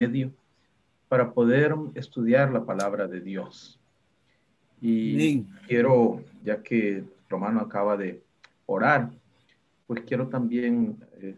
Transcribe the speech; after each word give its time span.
medio 0.00 0.32
para 1.08 1.32
poder 1.32 1.74
estudiar 1.94 2.50
la 2.50 2.64
palabra 2.64 3.06
de 3.06 3.20
Dios. 3.20 3.78
Y 4.80 5.44
quiero, 5.68 6.24
ya 6.42 6.62
que 6.62 7.04
Romano 7.28 7.60
acaba 7.60 7.98
de 7.98 8.22
orar, 8.64 9.10
pues 9.86 10.02
quiero 10.06 10.28
también 10.28 10.98
eh, 11.20 11.36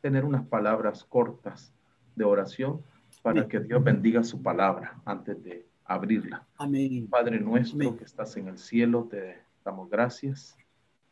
tener 0.00 0.24
unas 0.24 0.46
palabras 0.46 1.02
cortas 1.04 1.72
de 2.14 2.24
oración 2.24 2.80
para 3.22 3.48
que 3.48 3.58
Dios 3.58 3.82
bendiga 3.82 4.22
su 4.22 4.40
palabra 4.40 5.00
antes 5.04 5.42
de 5.42 5.66
abrirla. 5.84 6.46
Amén. 6.56 7.08
Padre 7.08 7.40
nuestro 7.40 7.96
que 7.96 8.04
estás 8.04 8.36
en 8.36 8.46
el 8.46 8.58
cielo, 8.58 9.08
te 9.10 9.38
damos 9.64 9.90
gracias. 9.90 10.56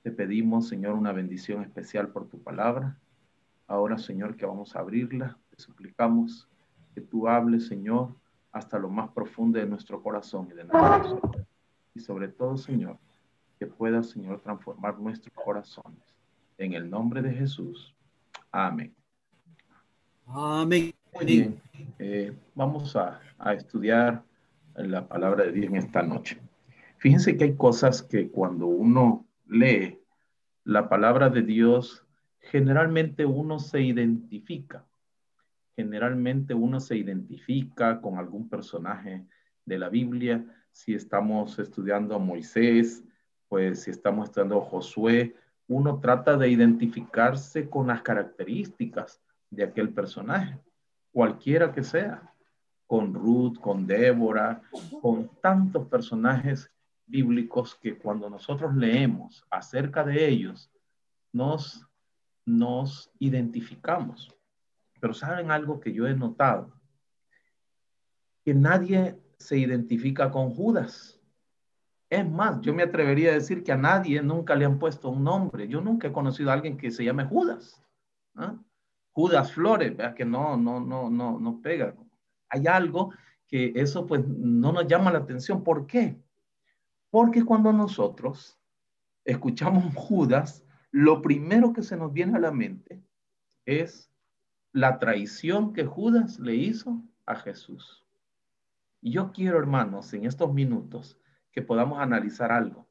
Te 0.02 0.12
pedimos, 0.12 0.68
Señor, 0.68 0.94
una 0.94 1.12
bendición 1.12 1.62
especial 1.62 2.08
por 2.08 2.28
tu 2.28 2.40
palabra. 2.40 2.96
Ahora, 3.66 3.98
Señor, 3.98 4.36
que 4.36 4.46
vamos 4.46 4.76
a 4.76 4.80
abrirla, 4.80 5.36
te 5.50 5.60
suplicamos 5.60 6.48
que 6.96 7.02
tú 7.02 7.28
hables, 7.28 7.66
Señor, 7.66 8.16
hasta 8.50 8.78
lo 8.78 8.88
más 8.88 9.10
profundo 9.10 9.58
de 9.58 9.66
nuestro 9.66 10.02
corazón 10.02 10.48
y 10.50 10.54
de 10.54 10.64
nuestro 10.64 11.30
ser. 11.30 11.46
Y 11.94 12.00
sobre 12.00 12.28
todo, 12.28 12.56
Señor, 12.56 12.96
que 13.58 13.66
pueda, 13.66 14.02
Señor, 14.02 14.40
transformar 14.40 14.98
nuestros 14.98 15.34
corazones. 15.34 16.00
En 16.56 16.72
el 16.72 16.88
nombre 16.88 17.20
de 17.20 17.34
Jesús. 17.34 17.94
Amén. 18.50 18.94
Amén. 20.24 20.94
Muy 21.12 21.26
bien. 21.26 21.60
Eh, 21.98 22.34
vamos 22.54 22.96
a, 22.96 23.20
a 23.38 23.52
estudiar 23.52 24.22
la 24.74 25.06
palabra 25.06 25.44
de 25.44 25.52
Dios 25.52 25.66
en 25.66 25.76
esta 25.76 26.02
noche. 26.02 26.40
Fíjense 26.96 27.36
que 27.36 27.44
hay 27.44 27.56
cosas 27.56 28.02
que 28.02 28.30
cuando 28.30 28.68
uno 28.68 29.26
lee 29.46 29.98
la 30.64 30.88
palabra 30.88 31.28
de 31.28 31.42
Dios, 31.42 32.06
generalmente 32.40 33.26
uno 33.26 33.58
se 33.58 33.82
identifica 33.82 34.86
generalmente 35.76 36.54
uno 36.54 36.80
se 36.80 36.96
identifica 36.96 38.00
con 38.00 38.18
algún 38.18 38.48
personaje 38.48 39.26
de 39.64 39.78
la 39.78 39.90
Biblia. 39.90 40.44
Si 40.72 40.94
estamos 40.94 41.58
estudiando 41.58 42.14
a 42.14 42.18
Moisés, 42.18 43.04
pues 43.48 43.82
si 43.82 43.90
estamos 43.90 44.28
estudiando 44.28 44.58
a 44.58 44.64
Josué, 44.64 45.36
uno 45.68 46.00
trata 46.00 46.36
de 46.36 46.48
identificarse 46.48 47.68
con 47.68 47.88
las 47.88 48.02
características 48.02 49.20
de 49.50 49.64
aquel 49.64 49.90
personaje, 49.90 50.58
cualquiera 51.12 51.72
que 51.72 51.82
sea, 51.82 52.32
con 52.86 53.14
Ruth, 53.14 53.58
con 53.58 53.86
Débora, 53.86 54.62
con 55.00 55.28
tantos 55.40 55.86
personajes 55.88 56.70
bíblicos 57.04 57.74
que 57.74 57.98
cuando 57.98 58.30
nosotros 58.30 58.74
leemos 58.74 59.44
acerca 59.50 60.04
de 60.04 60.28
ellos, 60.28 60.70
nos, 61.32 61.84
nos 62.44 63.10
identificamos. 63.18 64.35
Pero 65.00 65.14
¿saben 65.14 65.50
algo 65.50 65.80
que 65.80 65.92
yo 65.92 66.06
he 66.06 66.14
notado? 66.14 66.72
Que 68.44 68.54
nadie 68.54 69.18
se 69.38 69.58
identifica 69.58 70.30
con 70.30 70.50
Judas. 70.50 71.20
Es 72.08 72.28
más, 72.28 72.60
yo 72.60 72.72
me 72.72 72.84
atrevería 72.84 73.30
a 73.30 73.34
decir 73.34 73.62
que 73.64 73.72
a 73.72 73.76
nadie 73.76 74.22
nunca 74.22 74.54
le 74.54 74.64
han 74.64 74.78
puesto 74.78 75.08
un 75.08 75.24
nombre. 75.24 75.68
Yo 75.68 75.80
nunca 75.80 76.08
he 76.08 76.12
conocido 76.12 76.50
a 76.50 76.54
alguien 76.54 76.76
que 76.76 76.90
se 76.90 77.04
llame 77.04 77.24
Judas. 77.24 77.82
Judas 79.12 79.52
Flores, 79.52 79.96
¿verdad? 79.96 80.14
que 80.14 80.24
no, 80.24 80.56
no, 80.56 80.78
no, 80.78 81.10
no, 81.10 81.38
no 81.40 81.60
pega. 81.60 81.94
Hay 82.48 82.66
algo 82.66 83.12
que 83.48 83.72
eso 83.74 84.06
pues 84.06 84.26
no 84.26 84.72
nos 84.72 84.86
llama 84.86 85.10
la 85.10 85.18
atención. 85.18 85.64
¿Por 85.64 85.86
qué? 85.86 86.20
Porque 87.10 87.44
cuando 87.44 87.72
nosotros 87.72 88.58
escuchamos 89.24 89.94
Judas, 89.94 90.64
lo 90.90 91.22
primero 91.22 91.72
que 91.72 91.82
se 91.82 91.96
nos 91.96 92.12
viene 92.12 92.36
a 92.36 92.40
la 92.40 92.52
mente 92.52 93.02
es 93.64 94.10
la 94.76 94.98
traición 94.98 95.72
que 95.72 95.86
Judas 95.86 96.38
le 96.38 96.54
hizo 96.54 97.02
a 97.24 97.34
Jesús. 97.34 98.04
Yo 99.00 99.32
quiero, 99.32 99.58
hermanos, 99.58 100.12
en 100.12 100.26
estos 100.26 100.52
minutos 100.52 101.18
que 101.50 101.62
podamos 101.62 101.98
analizar 101.98 102.52
algo, 102.52 102.86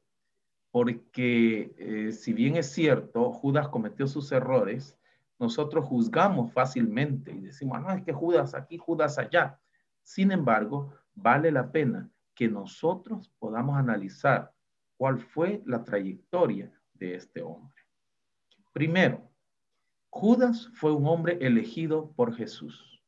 porque 0.72 1.76
eh, 1.78 2.10
si 2.10 2.32
bien 2.32 2.56
es 2.56 2.72
cierto, 2.72 3.30
Judas 3.32 3.68
cometió 3.68 4.08
sus 4.08 4.32
errores, 4.32 4.98
nosotros 5.38 5.84
juzgamos 5.84 6.52
fácilmente 6.52 7.30
y 7.30 7.42
decimos, 7.42 7.80
no, 7.80 7.92
es 7.92 8.02
que 8.02 8.12
Judas 8.12 8.56
aquí, 8.56 8.78
Judas 8.78 9.16
allá. 9.16 9.60
Sin 10.02 10.32
embargo, 10.32 10.92
vale 11.14 11.52
la 11.52 11.70
pena 11.70 12.10
que 12.34 12.48
nosotros 12.48 13.32
podamos 13.38 13.76
analizar 13.76 14.52
cuál 14.96 15.20
fue 15.20 15.62
la 15.66 15.84
trayectoria 15.84 16.72
de 16.94 17.14
este 17.14 17.42
hombre. 17.42 17.80
Primero, 18.72 19.30
Judas 20.18 20.70
fue 20.72 20.92
un 20.92 21.06
hombre 21.06 21.36
elegido 21.42 22.10
por 22.12 22.34
Jesús. 22.34 23.02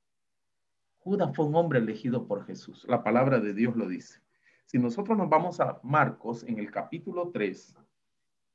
Judas 0.98 1.34
fue 1.34 1.46
un 1.46 1.54
hombre 1.54 1.78
elegido 1.78 2.26
por 2.26 2.44
Jesús. 2.44 2.84
La 2.86 3.02
palabra 3.02 3.40
de 3.40 3.54
Dios 3.54 3.74
lo 3.76 3.88
dice. 3.88 4.20
Si 4.66 4.78
nosotros 4.78 5.16
nos 5.16 5.30
vamos 5.30 5.58
a 5.58 5.80
Marcos 5.82 6.42
en 6.42 6.58
el 6.58 6.70
capítulo 6.70 7.30
3, 7.30 7.78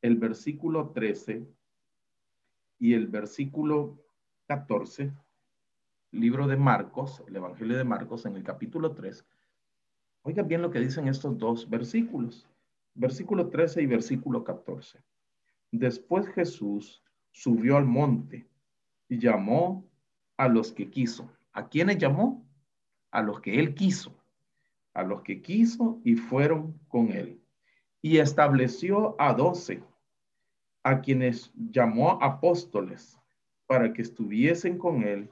el 0.03 0.17
versículo 0.17 0.91
13 0.91 1.47
y 2.77 2.93
el 2.93 3.07
versículo 3.07 3.97
14, 4.45 5.11
libro 6.11 6.45
de 6.45 6.55
Marcos, 6.55 7.23
el 7.27 7.35
Evangelio 7.35 7.75
de 7.75 7.85
Marcos 7.85 8.27
en 8.27 8.35
el 8.35 8.43
capítulo 8.43 8.93
3, 8.93 9.25
oigan 10.21 10.47
bien 10.47 10.61
lo 10.61 10.69
que 10.69 10.79
dicen 10.79 11.07
estos 11.07 11.39
dos 11.39 11.67
versículos, 11.67 12.47
versículo 12.93 13.49
13 13.49 13.81
y 13.81 13.87
versículo 13.87 14.43
14. 14.43 15.03
Después 15.71 16.27
Jesús 16.27 17.03
subió 17.33 17.77
al 17.77 17.85
monte 17.85 18.47
y 19.09 19.19
llamó 19.19 19.85
a 20.37 20.47
los 20.47 20.71
que 20.71 20.89
quiso. 20.89 21.29
¿A 21.51 21.67
quiénes 21.67 21.97
llamó? 21.97 22.47
A 23.11 23.21
los 23.21 23.41
que 23.41 23.59
él 23.59 23.73
quiso. 23.75 24.15
A 24.93 25.03
los 25.03 25.23
que 25.23 25.41
quiso 25.41 25.99
y 26.05 26.15
fueron 26.15 26.79
con 26.87 27.11
él. 27.11 27.41
Y 28.01 28.19
estableció 28.19 29.15
a 29.19 29.33
doce, 29.33 29.83
a 30.83 31.01
quienes 31.01 31.51
llamó 31.55 32.21
apóstoles, 32.21 33.19
para 33.65 33.91
que 33.91 34.03
estuviesen 34.03 34.77
con 34.77 35.03
él 35.03 35.29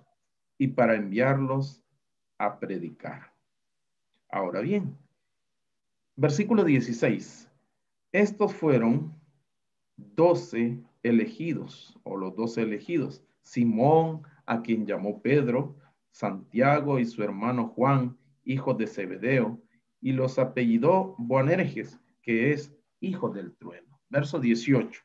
y 0.58 0.68
para 0.68 0.96
enviarlos 0.96 1.84
a 2.38 2.60
predicar. 2.60 3.34
Ahora 4.30 4.62
bien, 4.62 4.98
versículo 6.16 6.64
16. 6.64 7.50
Estos 8.12 8.54
fueron 8.54 9.14
doce 9.98 10.82
elegidos 11.04 12.00
o 12.04 12.18
los 12.18 12.36
dos 12.36 12.58
elegidos, 12.58 13.24
Simón, 13.44 14.24
a 14.46 14.62
quien 14.62 14.86
llamó 14.86 15.22
Pedro, 15.22 15.76
Santiago 16.12 17.00
y 17.00 17.06
su 17.06 17.24
hermano 17.24 17.70
Juan, 17.70 18.18
hijo 18.44 18.74
de 18.74 18.88
Zebedeo, 18.88 19.62
y 20.02 20.12
los 20.14 20.40
apellidó 20.40 21.16
Boanerges, 21.18 22.00
que 22.22 22.52
es 22.52 22.74
hijo 23.00 23.30
del 23.30 23.56
trueno. 23.56 24.00
Verso 24.10 24.40
18. 24.40 25.02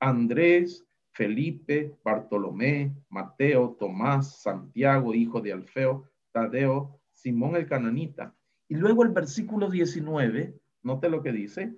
Andrés, 0.00 0.86
Felipe, 1.10 1.96
Bartolomé, 2.04 2.94
Mateo, 3.08 3.76
Tomás, 3.78 4.40
Santiago, 4.40 5.14
hijo 5.14 5.40
de 5.40 5.52
Alfeo, 5.52 6.04
Tadeo, 6.32 7.00
Simón 7.12 7.56
el 7.56 7.66
cananita. 7.66 8.34
Y 8.68 8.76
luego 8.76 9.02
el 9.02 9.10
versículo 9.10 9.68
19, 9.68 10.54
note 10.82 11.08
lo 11.08 11.22
que 11.22 11.32
dice, 11.32 11.76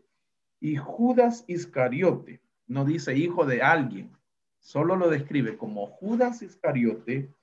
y 0.60 0.76
Judas 0.76 1.44
Iscariote, 1.48 2.42
no 2.70 2.84
dice 2.84 3.16
hijo 3.16 3.44
de 3.46 3.62
alguien, 3.62 4.16
solo 4.60 4.94
lo 4.94 5.10
describe 5.10 5.58
como 5.58 5.88
Judas 5.88 6.40
Iscariote, 6.40 7.34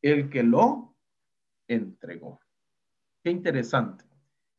el 0.00 0.30
que 0.30 0.44
lo 0.44 0.94
entregó. 1.66 2.40
Qué 3.24 3.30
interesante. 3.32 4.04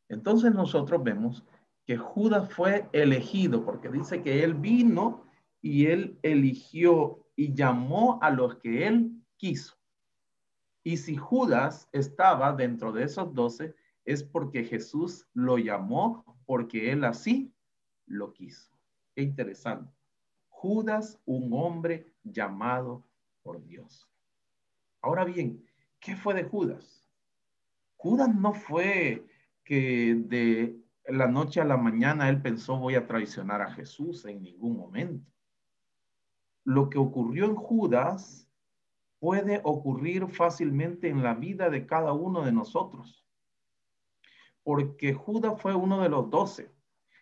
Entonces 0.09 0.53
nosotros 0.53 1.01
vemos 1.01 1.45
que 1.85 1.95
Judas 1.95 2.53
fue 2.53 2.89
elegido 2.91 3.63
porque 3.63 3.87
dice 3.87 4.21
que 4.21 4.43
él 4.43 4.53
vino 4.53 5.23
y 5.61 5.85
él 5.85 6.19
eligió 6.21 7.25
y 7.37 7.53
llamó 7.53 8.19
a 8.21 8.29
los 8.29 8.57
que 8.57 8.85
él 8.85 9.11
quiso. 9.37 9.77
Y 10.83 10.97
si 10.97 11.15
Judas 11.15 11.87
estaba 11.93 12.51
dentro 12.51 12.91
de 12.91 13.03
esos 13.03 13.33
doce, 13.33 13.75
es 14.03 14.23
porque 14.23 14.65
Jesús 14.65 15.25
lo 15.33 15.57
llamó 15.57 16.37
porque 16.45 16.91
él 16.91 17.05
así 17.05 17.53
lo 18.05 18.33
quiso. 18.33 18.69
Qué 19.15 19.21
interesante. 19.21 19.96
Judas, 20.57 21.21
un 21.25 21.53
hombre 21.53 22.11
llamado 22.23 23.03
por 23.43 23.63
Dios. 23.63 24.09
Ahora 25.03 25.23
bien, 25.23 25.63
¿qué 25.99 26.15
fue 26.15 26.33
de 26.33 26.45
Judas? 26.45 27.05
Judas 27.95 28.33
no 28.33 28.53
fue 28.55 29.23
que 29.63 30.15
de 30.15 30.75
la 31.05 31.27
noche 31.27 31.61
a 31.61 31.63
la 31.63 31.77
mañana 31.77 32.27
él 32.27 32.41
pensó 32.41 32.75
voy 32.79 32.95
a 32.95 33.05
traicionar 33.05 33.61
a 33.61 33.71
Jesús 33.71 34.25
en 34.25 34.41
ningún 34.41 34.77
momento. 34.77 35.31
Lo 36.63 36.89
que 36.89 36.97
ocurrió 36.97 37.45
en 37.45 37.55
Judas 37.55 38.49
puede 39.19 39.61
ocurrir 39.63 40.27
fácilmente 40.27 41.07
en 41.07 41.21
la 41.21 41.35
vida 41.35 41.69
de 41.69 41.85
cada 41.85 42.13
uno 42.13 42.41
de 42.41 42.51
nosotros. 42.51 43.23
Porque 44.63 45.13
Judas 45.13 45.61
fue 45.61 45.75
uno 45.75 46.01
de 46.01 46.09
los 46.09 46.31
doce 46.31 46.73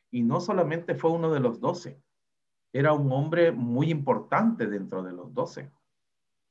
y 0.09 0.23
no 0.23 0.39
solamente 0.39 0.95
fue 0.95 1.11
uno 1.11 1.33
de 1.33 1.41
los 1.41 1.59
doce, 1.59 2.01
era 2.75 2.91
un 2.91 3.09
hombre 3.13 3.53
muy 3.53 3.89
importante 3.89 4.67
dentro 4.67 5.01
de 5.01 5.13
los 5.13 5.33
doce. 5.33 5.71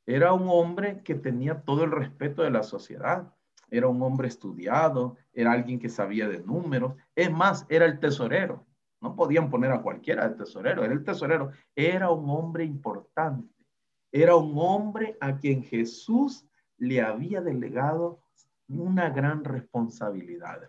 Era 0.07 0.33
un 0.33 0.49
hombre 0.49 1.03
que 1.03 1.15
tenía 1.15 1.61
todo 1.61 1.85
el 1.85 1.91
respeto 1.91 2.43
de 2.43 2.51
la 2.51 2.63
sociedad. 2.63 3.35
Era 3.71 3.89
un 3.89 4.01
hombre 4.01 4.29
estudiado, 4.29 5.19
era 5.35 5.53
alguien 5.53 5.79
que 5.79 5.91
sabía 5.91 6.27
de 6.27 6.43
números. 6.43 6.95
Es 7.15 7.31
más, 7.31 7.67
era 7.69 7.85
el 7.85 8.01
tesorero. 8.01 8.67
No 9.03 9.15
podían 9.15 9.51
poner 9.51 9.71
a 9.71 9.83
cualquiera 9.83 10.27
de 10.27 10.37
tesorero, 10.37 10.83
era 10.83 10.95
el 10.95 11.05
tesorero. 11.05 11.51
Era 11.77 12.11
un 12.11 12.31
hombre 12.31 12.65
importante. 12.65 13.67
Era 14.11 14.35
un 14.35 14.55
hombre 14.57 15.19
a 15.21 15.37
quien 15.37 15.63
Jesús 15.63 16.47
le 16.79 17.03
había 17.03 17.43
delegado 17.43 18.23
una 18.67 19.11
gran 19.11 19.45
responsabilidad. 19.45 20.69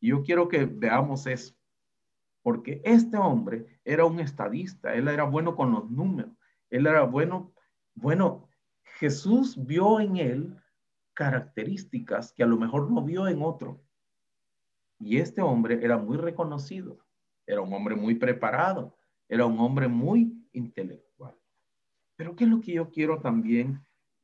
Yo 0.00 0.22
quiero 0.22 0.46
que 0.46 0.66
veamos 0.66 1.26
eso, 1.26 1.52
porque 2.44 2.82
este 2.84 3.16
hombre 3.16 3.80
era 3.86 4.04
un 4.04 4.20
estadista, 4.20 4.92
él 4.92 5.08
era 5.08 5.24
bueno 5.24 5.56
con 5.56 5.72
los 5.72 5.90
números, 5.90 6.30
él 6.68 6.86
era 6.86 7.04
bueno, 7.04 7.54
bueno, 7.94 8.50
Jesús 8.98 9.56
vio 9.64 9.98
en 9.98 10.18
él 10.18 10.56
características 11.14 12.34
que 12.34 12.42
a 12.42 12.46
lo 12.46 12.58
mejor 12.58 12.90
no 12.90 13.02
vio 13.02 13.28
en 13.28 13.40
otro. 13.40 13.82
Y 14.98 15.16
este 15.16 15.40
hombre 15.40 15.82
era 15.82 15.96
muy 15.96 16.18
reconocido, 16.18 16.98
era 17.46 17.62
un 17.62 17.72
hombre 17.72 17.96
muy 17.96 18.16
preparado, 18.16 18.94
era 19.26 19.46
un 19.46 19.58
hombre 19.58 19.88
muy 19.88 20.46
intelectual. 20.52 21.34
Pero 22.14 22.36
¿qué 22.36 22.44
es 22.44 22.50
lo 22.50 22.60
que 22.60 22.74
yo 22.74 22.90
quiero 22.90 23.20
también 23.20 23.82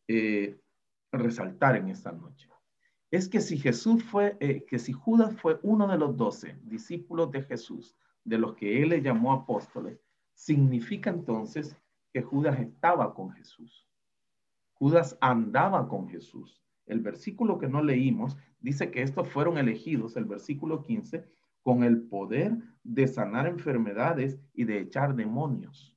eh, 0.09 0.61
resaltar 1.11 1.75
en 1.75 1.89
esta 1.89 2.13
noche? 2.13 2.51
Es 3.11 3.31
que 3.31 3.41
si 3.41 3.57
Jesús 3.57 4.05
fue, 4.05 4.37
eh, 4.41 4.67
que 4.67 4.79
si 4.79 4.93
Judas 4.93 5.41
fue 5.41 5.59
uno 5.63 5.89
de 5.89 5.97
los 5.97 6.19
doce 6.19 6.59
discípulos 6.65 7.31
de 7.31 7.45
Jesús, 7.45 7.97
de 8.25 8.39
los 8.39 8.55
que 8.55 8.83
él 8.83 8.91
le 8.91 9.03
llamó 9.03 9.33
apóstoles, 9.33 10.01
significa 10.35 11.11
entonces 11.11 11.77
que 12.13 12.23
Judas 12.23 12.59
estaba 12.61 13.15
con 13.15 13.31
Jesús. 13.33 13.87
Judas 14.75 15.19
andaba 15.21 15.89
con 15.89 16.09
Jesús. 16.09 16.63
El 16.87 17.01
versículo 17.01 17.59
que 17.59 17.69
no 17.69 17.83
leímos 17.83 18.37
dice 18.61 18.91
que 18.91 19.03
estos 19.03 19.29
fueron 19.29 19.59
elegidos, 19.59 20.17
el 20.17 20.25
versículo 20.25 20.83
15, 20.83 21.25
con 21.63 21.85
el 21.85 22.03
poder 22.03 22.57
de 22.83 23.07
sanar 23.07 23.47
enfermedades 23.47 24.41
y 24.55 24.65
de 24.65 24.81
echar 24.81 25.15
demonios. 25.15 25.97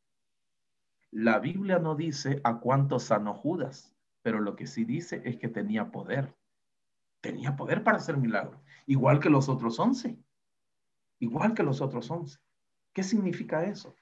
La 1.11 1.39
Biblia 1.39 1.79
no 1.79 1.95
dice 1.95 2.41
a 2.43 2.59
cuántos 2.59 3.03
sanó 3.03 3.33
Judas, 3.33 3.95
pero 4.21 4.39
lo 4.39 4.55
que 4.55 4.67
sí 4.67 4.83
dice 4.83 5.21
es 5.25 5.37
que 5.37 5.47
tenía 5.47 5.91
poder. 5.91 6.35
Tenía 7.21 7.55
poder 7.55 7.83
para 7.83 7.97
hacer 7.97 8.17
milagros, 8.17 8.59
igual 8.85 9.19
que 9.19 9.29
los 9.29 9.47
otros 9.47 9.79
once. 9.79 10.17
Igual 11.23 11.53
que 11.53 11.63
los 11.63 11.79
otros 11.79 12.11
once. 12.11 12.37
¿Qué 12.91 13.01
significa 13.01 13.63
eso? 13.63 13.95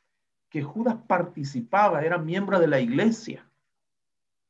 Que 0.50 0.64
Judas 0.64 0.98
participaba, 1.06 2.02
era 2.02 2.18
miembro 2.18 2.60
de 2.60 2.66
la 2.66 2.80
iglesia. 2.80 3.48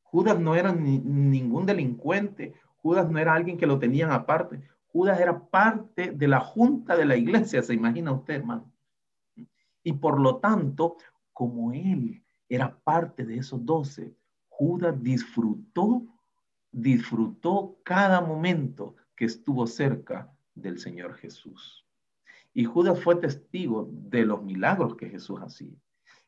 Judas 0.03 0.39
no 0.39 0.55
era 0.55 0.71
ningún 0.71 1.65
delincuente, 1.65 2.53
Judas 2.77 3.11
no 3.11 3.19
era 3.19 3.33
alguien 3.33 3.57
que 3.57 3.67
lo 3.67 3.77
tenían 3.77 4.13
aparte. 4.13 4.61
Judas 4.87 5.19
era 5.19 5.37
parte 5.37 6.13
de 6.13 6.27
la 6.29 6.39
junta 6.39 6.95
de 6.95 7.03
la 7.03 7.17
iglesia, 7.17 7.61
se 7.61 7.73
imagina 7.73 8.13
usted, 8.13 8.35
hermano. 8.35 8.71
Y 9.83 9.91
por 9.91 10.21
lo 10.21 10.37
tanto, 10.37 10.95
como 11.33 11.73
él 11.73 12.23
era 12.47 12.79
parte 12.85 13.25
de 13.25 13.35
esos 13.35 13.65
doce, 13.65 14.15
Judas 14.47 14.95
disfrutó, 15.03 16.03
disfrutó 16.71 17.75
cada 17.83 18.21
momento 18.21 18.95
que 19.13 19.25
estuvo 19.25 19.67
cerca 19.67 20.31
del 20.55 20.79
Señor 20.79 21.15
Jesús. 21.15 21.80
Y 22.53 22.65
Judas 22.65 23.01
fue 23.01 23.15
testigo 23.15 23.89
de 23.91 24.25
los 24.25 24.43
milagros 24.43 24.95
que 24.95 25.09
Jesús 25.09 25.39
hacía. 25.41 25.75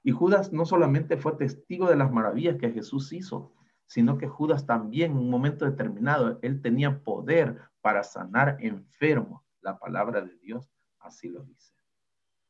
Y 0.03 0.11
Judas 0.11 0.51
no 0.51 0.65
solamente 0.65 1.17
fue 1.17 1.33
testigo 1.33 1.89
de 1.89 1.95
las 1.95 2.11
maravillas 2.11 2.57
que 2.57 2.71
Jesús 2.71 3.11
hizo, 3.13 3.53
sino 3.85 4.17
que 4.17 4.27
Judas 4.27 4.65
también 4.65 5.11
en 5.11 5.17
un 5.17 5.29
momento 5.29 5.65
determinado, 5.65 6.39
él 6.41 6.61
tenía 6.61 7.03
poder 7.03 7.59
para 7.81 8.03
sanar 8.03 8.57
enfermos. 8.59 9.41
La 9.61 9.77
palabra 9.77 10.21
de 10.21 10.35
Dios 10.39 10.69
así 10.99 11.29
lo 11.29 11.43
dice. 11.43 11.73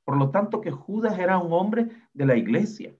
Por 0.03 0.17
lo 0.17 0.31
tanto, 0.31 0.61
que 0.61 0.71
Judas 0.71 1.17
era 1.17 1.37
un 1.37 1.53
hombre 1.53 1.89
de 2.13 2.25
la 2.25 2.35
iglesia. 2.35 2.95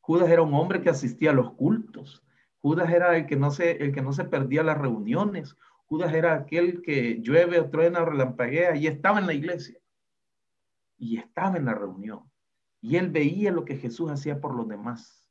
Judas 0.00 0.28
era 0.30 0.42
un 0.42 0.54
hombre 0.54 0.80
que 0.80 0.90
asistía 0.90 1.30
a 1.30 1.34
los 1.34 1.52
cultos. 1.52 2.22
Judas 2.58 2.90
era 2.90 3.16
el 3.16 3.26
que 3.26 3.36
no 3.36 3.50
se, 3.50 3.72
el 3.82 3.92
que 3.92 4.02
no 4.02 4.12
se 4.12 4.24
perdía 4.24 4.62
las 4.62 4.78
reuniones. 4.78 5.56
Judas 5.86 6.14
era 6.14 6.34
aquel 6.34 6.82
que 6.82 7.20
llueve 7.20 7.60
o 7.60 7.68
truena 7.70 8.02
o 8.02 8.06
relampaguea 8.06 8.74
y 8.76 8.86
estaba 8.86 9.18
en 9.18 9.26
la 9.26 9.34
iglesia. 9.34 9.78
Y 11.02 11.18
estaba 11.18 11.56
en 11.56 11.64
la 11.64 11.74
reunión. 11.74 12.30
Y 12.80 12.94
él 12.94 13.10
veía 13.10 13.50
lo 13.50 13.64
que 13.64 13.76
Jesús 13.76 14.08
hacía 14.08 14.40
por 14.40 14.54
los 14.54 14.68
demás. 14.68 15.28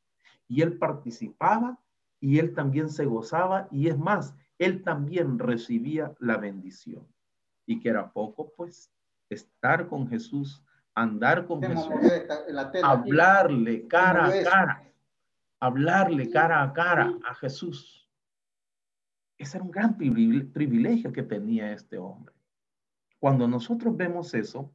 Y 0.50 0.62
él 0.64 0.78
participaba 0.78 1.80
y 2.20 2.40
él 2.40 2.54
también 2.54 2.90
se 2.90 3.06
gozaba 3.06 3.70
y 3.72 3.88
es 3.88 3.98
más, 3.98 4.36
él 4.60 4.84
también 4.84 5.40
recibía 5.40 6.14
la 6.20 6.36
bendición. 6.36 7.08
Y 7.66 7.80
que 7.80 7.88
era 7.88 8.12
poco, 8.12 8.52
pues, 8.58 8.92
estar 9.30 9.88
con 9.88 10.10
Jesús, 10.10 10.62
andar 10.94 11.48
con 11.48 11.64
Jesús, 11.64 11.94
hablarle 12.84 13.88
cara 13.88 14.26
a 14.26 14.44
cara, 14.44 14.84
hablarle 15.62 16.30
cara 16.30 16.64
a 16.64 16.74
cara 16.74 17.18
a 17.30 17.34
Jesús. 17.36 18.10
Ese 19.38 19.56
era 19.56 19.64
un 19.64 19.72
gran 19.72 19.98
privilegio 19.98 21.14
que 21.14 21.24
tenía 21.24 21.72
este 21.72 21.98
hombre. 21.98 22.36
Cuando 23.20 23.48
nosotros 23.48 23.96
vemos 23.96 24.34
eso, 24.34 24.70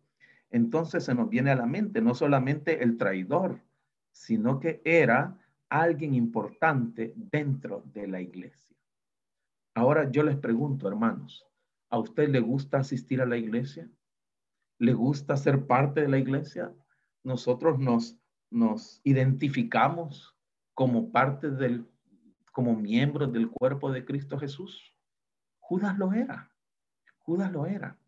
entonces 0.50 1.04
se 1.04 1.14
nos 1.14 1.28
viene 1.28 1.50
a 1.50 1.56
la 1.56 1.66
mente 1.66 2.00
no 2.00 2.14
solamente 2.14 2.82
el 2.82 2.96
traidor, 2.96 3.60
sino 4.12 4.60
que 4.60 4.80
era 4.84 5.38
alguien 5.68 6.14
importante 6.14 7.12
dentro 7.16 7.82
de 7.92 8.06
la 8.06 8.20
iglesia. 8.20 8.76
Ahora 9.74 10.10
yo 10.10 10.22
les 10.22 10.36
pregunto, 10.36 10.88
hermanos, 10.88 11.46
¿a 11.90 11.98
usted 11.98 12.28
le 12.30 12.40
gusta 12.40 12.78
asistir 12.78 13.20
a 13.20 13.26
la 13.26 13.36
iglesia? 13.36 13.90
¿Le 14.78 14.94
gusta 14.94 15.36
ser 15.36 15.66
parte 15.66 16.00
de 16.00 16.08
la 16.08 16.18
iglesia? 16.18 16.72
Nosotros 17.22 17.78
nos, 17.78 18.18
nos 18.50 19.00
identificamos 19.04 20.34
como 20.72 21.10
parte 21.10 21.50
del, 21.50 21.86
como 22.52 22.74
miembros 22.74 23.32
del 23.32 23.50
cuerpo 23.50 23.92
de 23.92 24.04
Cristo 24.04 24.38
Jesús. 24.38 24.94
Judas 25.58 25.98
lo 25.98 26.12
era. 26.12 26.50
Judas 27.18 27.52
lo 27.52 27.66
era. 27.66 27.98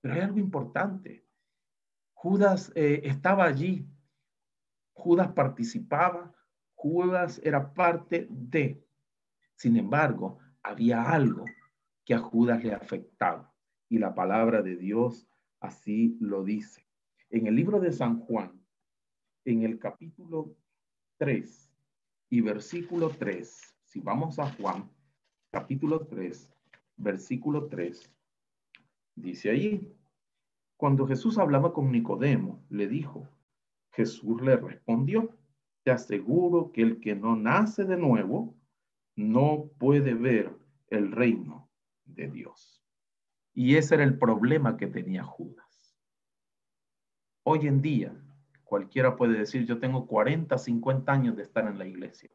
Pero 0.00 0.14
hay 0.14 0.20
algo 0.20 0.38
importante. 0.38 1.23
Judas 2.24 2.72
eh, 2.74 3.02
estaba 3.04 3.44
allí. 3.44 3.86
Judas 4.94 5.32
participaba. 5.32 6.34
Judas 6.74 7.38
era 7.44 7.74
parte 7.74 8.26
de. 8.30 8.82
Sin 9.56 9.76
embargo, 9.76 10.38
había 10.62 11.02
algo 11.02 11.44
que 12.02 12.14
a 12.14 12.20
Judas 12.20 12.64
le 12.64 12.72
afectaba 12.72 13.52
y 13.90 13.98
la 13.98 14.14
palabra 14.14 14.62
de 14.62 14.74
Dios 14.76 15.28
así 15.60 16.16
lo 16.18 16.44
dice. 16.44 16.88
En 17.28 17.46
el 17.46 17.56
libro 17.56 17.78
de 17.78 17.92
San 17.92 18.20
Juan, 18.20 18.58
en 19.44 19.62
el 19.62 19.78
capítulo 19.78 20.56
3 21.18 21.70
y 22.30 22.40
versículo 22.40 23.10
3, 23.10 23.76
si 23.84 24.00
vamos 24.00 24.38
a 24.38 24.50
Juan, 24.54 24.90
capítulo 25.50 26.06
3, 26.06 26.50
versículo 26.96 27.68
3, 27.68 28.10
dice 29.14 29.50
allí, 29.50 29.94
cuando 30.84 31.06
Jesús 31.06 31.38
hablaba 31.38 31.72
con 31.72 31.90
Nicodemo, 31.90 32.62
le 32.68 32.86
dijo, 32.86 33.26
Jesús 33.92 34.42
le 34.42 34.54
respondió, 34.54 35.34
te 35.82 35.90
aseguro 35.90 36.72
que 36.72 36.82
el 36.82 37.00
que 37.00 37.16
no 37.16 37.36
nace 37.36 37.86
de 37.86 37.96
nuevo 37.96 38.54
no 39.16 39.70
puede 39.78 40.12
ver 40.12 40.54
el 40.88 41.10
reino 41.10 41.70
de 42.04 42.28
Dios. 42.28 42.84
Y 43.54 43.76
ese 43.76 43.94
era 43.94 44.04
el 44.04 44.18
problema 44.18 44.76
que 44.76 44.86
tenía 44.86 45.24
Judas. 45.24 45.96
Hoy 47.44 47.66
en 47.66 47.80
día, 47.80 48.14
cualquiera 48.64 49.16
puede 49.16 49.38
decir, 49.38 49.64
yo 49.64 49.80
tengo 49.80 50.06
40, 50.06 50.58
50 50.58 51.10
años 51.10 51.34
de 51.34 51.44
estar 51.44 51.66
en 51.66 51.78
la 51.78 51.86
iglesia. 51.86 52.30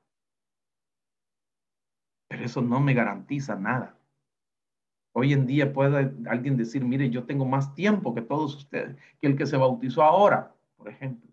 Pero 2.28 2.46
eso 2.46 2.64
no 2.64 2.80
me 2.80 2.96
garantiza 2.96 3.56
nada. 3.56 3.99
Hoy 5.14 5.34
en 5.34 5.46
día 5.46 5.74
puede 5.74 6.12
alguien 6.28 6.56
decir, 6.56 6.84
mire, 6.86 7.10
yo 7.10 7.24
tengo 7.24 7.46
más 7.46 7.74
tiempo 7.74 8.14
que 8.14 8.22
todos 8.22 8.56
ustedes, 8.56 8.96
que 9.20 9.28
el 9.28 9.36
que 9.36 9.46
se 9.46 9.58
bautizó 9.58 10.04
ahora, 10.04 10.56
por 10.78 10.90
ejemplo 10.90 11.30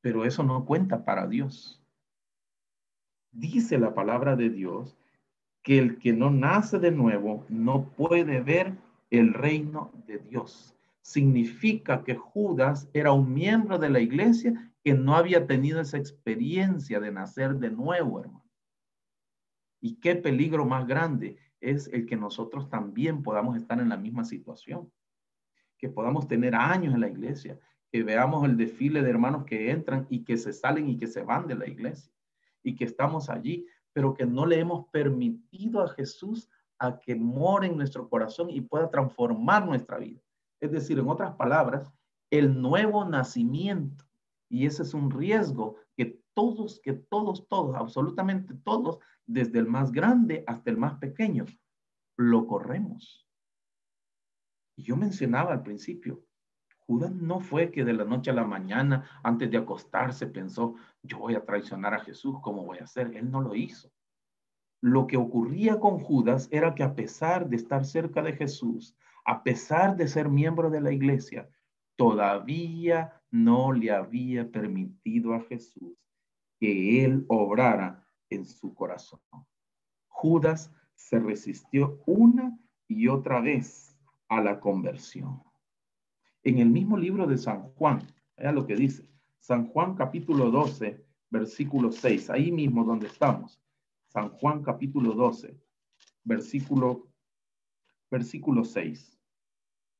pero 0.00 0.24
eso 0.24 0.42
no 0.42 0.64
cuenta 0.64 1.04
para 1.04 1.26
Dios. 1.26 1.82
Dice 3.32 3.78
la 3.78 3.94
palabra 3.94 4.36
de 4.36 4.50
Dios 4.50 4.96
que 5.62 5.78
el 5.78 5.98
que 5.98 6.12
no 6.12 6.30
nace 6.30 6.78
de 6.78 6.90
nuevo 6.90 7.44
no 7.48 7.90
puede 7.90 8.40
ver 8.40 8.74
el 9.10 9.34
reino 9.34 9.92
de 10.06 10.18
Dios. 10.18 10.74
Significa 11.02 12.02
que 12.02 12.14
Judas 12.14 12.88
era 12.92 13.12
un 13.12 13.32
miembro 13.32 13.78
de 13.78 13.90
la 13.90 14.00
iglesia 14.00 14.72
que 14.82 14.94
no 14.94 15.16
había 15.16 15.46
tenido 15.46 15.80
esa 15.80 15.98
experiencia 15.98 16.98
de 16.98 17.12
nacer 17.12 17.56
de 17.56 17.70
nuevo, 17.70 18.20
hermano. 18.20 18.44
Y 19.82 19.96
qué 19.96 20.16
peligro 20.16 20.64
más 20.64 20.86
grande 20.86 21.36
es 21.60 21.88
el 21.88 22.06
que 22.06 22.16
nosotros 22.16 22.68
también 22.68 23.22
podamos 23.22 23.56
estar 23.56 23.80
en 23.80 23.88
la 23.88 23.96
misma 23.96 24.24
situación, 24.24 24.90
que 25.78 25.88
podamos 25.88 26.28
tener 26.28 26.54
años 26.54 26.94
en 26.94 27.00
la 27.00 27.08
iglesia, 27.08 27.58
que 27.90 28.02
veamos 28.02 28.44
el 28.44 28.56
desfile 28.56 29.02
de 29.02 29.10
hermanos 29.10 29.44
que 29.44 29.70
entran 29.70 30.06
y 30.10 30.24
que 30.24 30.36
se 30.36 30.52
salen 30.52 30.88
y 30.88 30.96
que 30.96 31.06
se 31.06 31.22
van 31.22 31.46
de 31.46 31.54
la 31.54 31.66
iglesia 31.66 32.12
y 32.62 32.76
que 32.76 32.84
estamos 32.84 33.30
allí, 33.30 33.66
pero 33.92 34.14
que 34.14 34.26
no 34.26 34.46
le 34.46 34.58
hemos 34.60 34.86
permitido 34.90 35.82
a 35.82 35.88
Jesús 35.88 36.48
a 36.78 36.98
que 36.98 37.14
more 37.14 37.66
en 37.66 37.76
nuestro 37.76 38.08
corazón 38.08 38.50
y 38.50 38.60
pueda 38.60 38.90
transformar 38.90 39.66
nuestra 39.66 39.98
vida. 39.98 40.20
Es 40.60 40.70
decir, 40.70 40.98
en 40.98 41.08
otras 41.08 41.34
palabras, 41.36 41.92
el 42.30 42.60
nuevo 42.60 43.04
nacimiento. 43.04 44.04
Y 44.48 44.66
ese 44.66 44.82
es 44.82 44.94
un 44.94 45.10
riesgo 45.10 45.76
que 45.96 46.20
todos, 46.34 46.80
que 46.80 46.92
todos, 46.92 47.46
todos, 47.48 47.76
absolutamente 47.76 48.54
todos, 48.64 48.98
desde 49.32 49.60
el 49.60 49.66
más 49.66 49.92
grande 49.92 50.42
hasta 50.46 50.70
el 50.70 50.76
más 50.76 50.98
pequeño, 50.98 51.46
lo 52.16 52.46
corremos. 52.46 53.28
Y 54.76 54.82
yo 54.82 54.96
mencionaba 54.96 55.52
al 55.52 55.62
principio, 55.62 56.24
Judas 56.80 57.12
no 57.12 57.38
fue 57.38 57.70
que 57.70 57.84
de 57.84 57.92
la 57.92 58.04
noche 58.04 58.32
a 58.32 58.34
la 58.34 58.44
mañana, 58.44 59.08
antes 59.22 59.48
de 59.48 59.58
acostarse, 59.58 60.26
pensó, 60.26 60.74
yo 61.02 61.18
voy 61.18 61.36
a 61.36 61.44
traicionar 61.44 61.94
a 61.94 62.00
Jesús, 62.00 62.38
¿cómo 62.42 62.64
voy 62.64 62.78
a 62.78 62.84
hacer? 62.84 63.14
Él 63.14 63.30
no 63.30 63.40
lo 63.40 63.54
hizo. 63.54 63.92
Lo 64.82 65.06
que 65.06 65.16
ocurría 65.16 65.78
con 65.78 66.00
Judas 66.00 66.48
era 66.50 66.74
que 66.74 66.82
a 66.82 66.96
pesar 66.96 67.48
de 67.48 67.56
estar 67.56 67.84
cerca 67.84 68.22
de 68.22 68.32
Jesús, 68.32 68.96
a 69.24 69.44
pesar 69.44 69.96
de 69.96 70.08
ser 70.08 70.28
miembro 70.28 70.70
de 70.70 70.80
la 70.80 70.90
iglesia, 70.90 71.48
todavía 71.96 73.22
no 73.30 73.72
le 73.72 73.92
había 73.92 74.50
permitido 74.50 75.34
a 75.34 75.40
Jesús 75.42 75.96
que 76.58 77.04
él 77.04 77.24
obrara 77.28 78.09
en 78.30 78.46
su 78.46 78.74
corazón. 78.74 79.20
Judas 80.08 80.72
se 80.94 81.18
resistió 81.18 82.00
una 82.06 82.58
y 82.88 83.08
otra 83.08 83.40
vez 83.40 83.96
a 84.28 84.40
la 84.40 84.60
conversión. 84.60 85.42
En 86.42 86.58
el 86.58 86.70
mismo 86.70 86.96
libro 86.96 87.26
de 87.26 87.36
San 87.36 87.62
Juan, 87.74 88.06
vea 88.36 88.52
lo 88.52 88.66
que 88.66 88.76
dice, 88.76 89.10
San 89.38 89.66
Juan 89.66 89.94
capítulo 89.94 90.50
12, 90.50 91.04
versículo 91.30 91.92
6, 91.92 92.30
ahí 92.30 92.50
mismo 92.52 92.84
donde 92.84 93.08
estamos. 93.08 93.60
San 94.06 94.30
Juan 94.30 94.62
capítulo 94.62 95.12
12, 95.12 95.58
versículo, 96.24 97.08
versículo 98.10 98.64
6. 98.64 99.18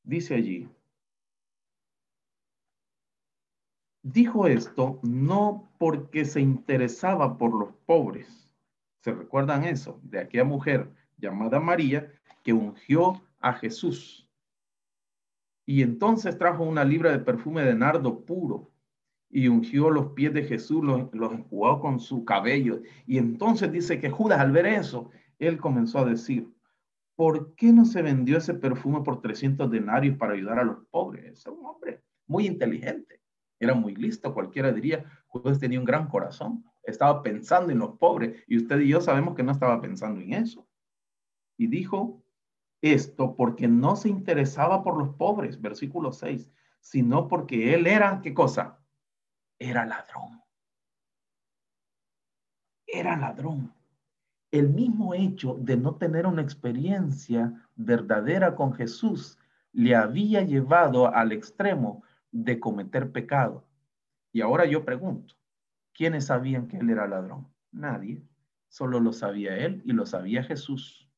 Dice 0.03 0.35
allí, 0.35 0.69
dijo 4.03 4.47
esto 4.47 5.01
no 5.03 5.71
porque 5.79 6.25
se 6.25 6.41
interesaba 6.41 7.37
por 7.37 7.59
los 7.59 7.73
pobres. 7.87 8.51
¿Se 9.01 9.13
recuerdan 9.13 9.65
eso? 9.65 10.01
De 10.03 10.21
aquella 10.21 10.45
mujer 10.45 10.91
llamada 11.19 11.61
María 11.61 12.13
que 12.43 12.53
ungió 12.53 13.23
a 13.41 13.53
Jesús. 13.55 14.29
Y 15.67 15.83
entonces 15.83 16.37
trajo 16.39 16.65
una 16.65 16.85
libra 16.85 17.13
de 17.13 17.21
perfume 17.21 17.63
de 17.63 17.75
nardo 17.75 18.25
puro 18.25 18.71
y 19.31 19.47
ungió 19.49 19.91
los 19.91 20.09
pies 20.13 20.35
de 20.35 20.43
Jesús, 20.43 20.85
los, 20.85 21.13
los 21.15 21.33
enjugó 21.33 21.81
con 21.81 22.01
su 22.01 22.25
cabello. 22.25 22.83
Y 23.07 23.19
entonces 23.19 23.71
dice 23.71 24.01
que 24.01 24.11
Judas 24.11 24.41
al 24.41 24.53
ver 24.53 24.67
eso, 24.67 25.11
él 25.39 25.59
comenzó 25.59 26.01
a 26.01 26.05
decir, 26.05 26.53
¿por 27.15 27.55
qué 27.55 27.73
no 27.73 27.85
se 27.85 28.03
vendió 28.03 28.39
ese 28.39 28.55
perfume 28.55 29.03
por 29.03 29.21
300 29.21 29.71
denarios 29.71 30.17
para 30.17 30.33
ayudar 30.33 30.59
a 30.59 30.65
los 30.65 30.85
pobres? 30.87 31.39
Es 31.39 31.47
un 31.47 31.65
hombre 31.65 32.03
muy 32.27 32.47
inteligente, 32.47 33.20
era 33.61 33.75
muy 33.75 33.95
listo, 33.95 34.35
cualquiera 34.35 34.73
diría, 34.73 35.05
Judas 35.29 35.61
tenía 35.61 35.79
un 35.79 35.85
gran 35.85 36.09
corazón, 36.09 36.65
estaba 36.83 37.23
pensando 37.23 37.71
en 37.71 37.79
los 37.79 37.97
pobres 37.99 38.43
y 38.49 38.57
usted 38.57 38.81
y 38.81 38.89
yo 38.89 39.01
sabemos 39.01 39.37
que 39.37 39.45
no 39.45 39.53
estaba 39.53 39.81
pensando 39.81 40.21
en 40.21 40.33
eso. 40.33 40.67
Y 41.57 41.69
dijo 41.69 42.25
esto 42.81 43.37
porque 43.37 43.69
no 43.69 43.95
se 43.95 44.09
interesaba 44.09 44.83
por 44.83 44.97
los 44.97 45.15
pobres, 45.15 45.61
versículo 45.61 46.13
6, 46.13 46.51
sino 46.81 47.29
porque 47.29 47.75
él 47.75 47.87
era, 47.87 48.21
¿qué 48.23 48.35
cosa? 48.35 48.81
era 49.61 49.85
ladrón. 49.85 50.43
Era 52.87 53.17
ladrón. 53.17 53.73
El 54.51 54.71
mismo 54.71 55.15
hecho 55.15 55.57
de 55.61 55.77
no 55.77 55.95
tener 55.95 56.27
una 56.27 56.43
experiencia 56.43 57.69
verdadera 57.77 58.57
con 58.57 58.73
Jesús 58.73 59.39
le 59.73 59.95
había 59.95 60.43
llevado 60.43 61.15
al 61.15 61.31
extremo 61.31 62.03
de 62.33 62.61
cometer 62.61 63.13
pecado. 63.13 63.67
Y 64.33 64.41
ahora 64.41 64.65
yo 64.65 64.85
pregunto, 64.85 65.35
¿quiénes 65.93 66.27
sabían 66.27 66.69
que 66.69 66.79
él 66.79 66.91
era 66.91 67.07
ladrón? 67.07 67.53
Nadie. 67.73 68.23
Solo 68.69 69.01
lo 69.01 69.13
sabía 69.13 69.57
él 69.57 69.83
y 69.85 69.93
lo 69.93 70.07
sabía 70.07 70.45
Jesús. 70.45 71.11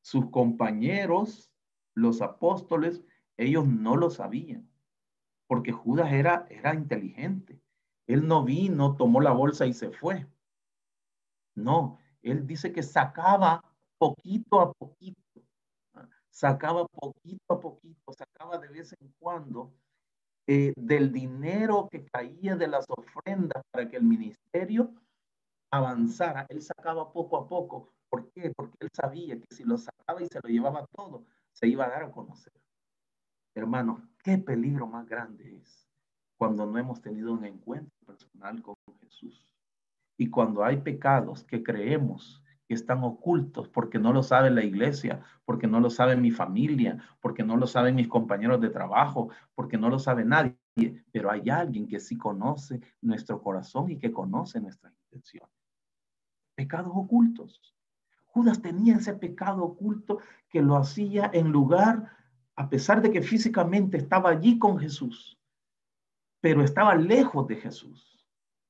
Sus 0.00 0.30
compañeros, 0.30 1.52
los 1.94 2.22
apóstoles, 2.22 3.02
ellos 3.36 3.66
no 3.66 3.96
lo 3.96 4.10
sabían, 4.10 4.68
porque 5.46 5.72
Judas 5.72 6.12
era, 6.12 6.46
era 6.50 6.74
inteligente. 6.74 7.60
Él 8.06 8.26
no 8.26 8.44
vino, 8.44 8.96
tomó 8.96 9.20
la 9.20 9.32
bolsa 9.32 9.66
y 9.66 9.72
se 9.72 9.90
fue. 9.90 10.26
No, 11.54 11.98
él 12.22 12.46
dice 12.46 12.72
que 12.72 12.82
sacaba 12.82 13.64
poquito 13.98 14.60
a 14.60 14.72
poquito, 14.72 15.20
sacaba 16.30 16.86
poquito 16.86 17.44
a 17.48 17.60
poquito, 17.60 18.12
sacaba 18.12 18.58
de 18.58 18.68
vez 18.68 18.96
en 19.00 19.12
cuando 19.18 19.72
eh, 20.46 20.72
del 20.76 21.12
dinero 21.12 21.88
que 21.90 22.04
caía 22.04 22.56
de 22.56 22.68
las 22.68 22.84
ofrendas 22.88 23.62
para 23.70 23.88
que 23.88 23.96
el 23.96 24.04
ministerio 24.04 24.92
avanzara. 25.70 26.46
Él 26.48 26.62
sacaba 26.62 27.12
poco 27.12 27.36
a 27.36 27.48
poco. 27.48 27.92
¿Por 28.08 28.30
qué? 28.32 28.52
Porque 28.54 28.76
él 28.80 28.88
sabía 28.92 29.38
que 29.38 29.54
si 29.54 29.64
lo 29.64 29.78
sacaba 29.78 30.22
y 30.22 30.26
se 30.26 30.40
lo 30.42 30.48
llevaba 30.48 30.86
todo, 30.94 31.24
se 31.52 31.68
iba 31.68 31.86
a 31.86 31.90
dar 31.90 32.04
a 32.04 32.10
conocer. 32.10 32.52
Hermanos, 33.54 34.02
qué 34.22 34.38
peligro 34.38 34.86
más 34.86 35.06
grande 35.08 35.56
es 35.56 35.88
cuando 36.36 36.66
no 36.66 36.76
hemos 36.78 37.00
tenido 37.00 37.32
un 37.32 37.44
encuentro 37.44 37.96
personal 38.04 38.60
con 38.62 38.74
Jesús. 39.00 39.48
Y 40.18 40.28
cuando 40.28 40.64
hay 40.64 40.78
pecados 40.78 41.44
que 41.44 41.62
creemos 41.62 42.41
que 42.72 42.76
están 42.76 43.04
ocultos 43.04 43.68
porque 43.68 43.98
no 43.98 44.14
lo 44.14 44.22
sabe 44.22 44.50
la 44.50 44.64
iglesia, 44.64 45.20
porque 45.44 45.66
no 45.66 45.78
lo 45.78 45.90
sabe 45.90 46.16
mi 46.16 46.30
familia, 46.30 46.96
porque 47.20 47.44
no 47.44 47.58
lo 47.58 47.66
saben 47.66 47.96
mis 47.96 48.08
compañeros 48.08 48.62
de 48.62 48.70
trabajo, 48.70 49.28
porque 49.54 49.76
no 49.76 49.90
lo 49.90 49.98
sabe 49.98 50.24
nadie, 50.24 50.56
pero 51.12 51.30
hay 51.30 51.50
alguien 51.50 51.86
que 51.86 52.00
sí 52.00 52.16
conoce 52.16 52.80
nuestro 53.02 53.42
corazón 53.42 53.90
y 53.90 53.98
que 53.98 54.10
conoce 54.10 54.58
nuestras 54.58 54.94
intenciones. 55.04 55.54
Pecados 56.54 56.92
ocultos. 56.94 57.74
Judas 58.24 58.62
tenía 58.62 58.96
ese 58.96 59.12
pecado 59.12 59.62
oculto 59.62 60.20
que 60.48 60.62
lo 60.62 60.78
hacía 60.78 61.30
en 61.34 61.52
lugar, 61.52 62.10
a 62.56 62.70
pesar 62.70 63.02
de 63.02 63.10
que 63.10 63.20
físicamente 63.20 63.98
estaba 63.98 64.30
allí 64.30 64.58
con 64.58 64.78
Jesús, 64.78 65.38
pero 66.40 66.64
estaba 66.64 66.94
lejos 66.94 67.46
de 67.48 67.56
Jesús, 67.56 68.26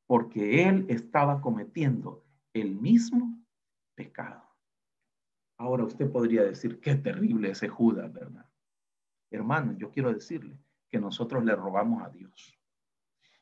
porque 0.09 0.69
él 0.69 0.87
estaba 0.89 1.41
cometiendo 1.41 2.25
el 2.53 2.75
mismo 2.75 3.42
pecado. 4.05 4.43
Ahora 5.59 5.85
usted 5.85 6.11
podría 6.11 6.43
decir, 6.43 6.81
qué 6.81 6.97
terrible 6.97 7.51
ese 7.51 7.69
Judas, 7.69 8.13
¿verdad? 8.13 8.47
Hermano, 9.31 9.77
yo 9.79 9.91
quiero 9.91 10.13
decirle 10.13 10.59
que 10.91 10.99
nosotros 10.99 11.45
le 11.45 11.55
robamos 11.55 12.03
a 12.03 12.11
Dios. 12.11 12.59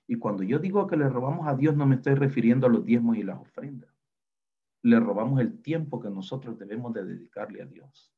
Y 0.06 0.16
cuando 0.16 0.42
yo 0.42 0.58
digo 0.58 0.86
que 0.86 0.96
le 0.96 1.08
robamos 1.08 1.46
a 1.46 1.54
Dios, 1.54 1.76
no 1.76 1.86
me 1.86 1.96
estoy 1.96 2.14
refiriendo 2.14 2.66
a 2.66 2.70
los 2.70 2.84
diezmos 2.84 3.16
y 3.16 3.22
las 3.22 3.38
ofrendas. 3.38 3.90
Le 4.82 5.00
robamos 5.00 5.40
el 5.40 5.62
tiempo 5.62 6.00
que 6.00 6.10
nosotros 6.10 6.58
debemos 6.58 6.92
de 6.92 7.04
dedicarle 7.04 7.62
a 7.62 7.66
Dios. 7.66 8.12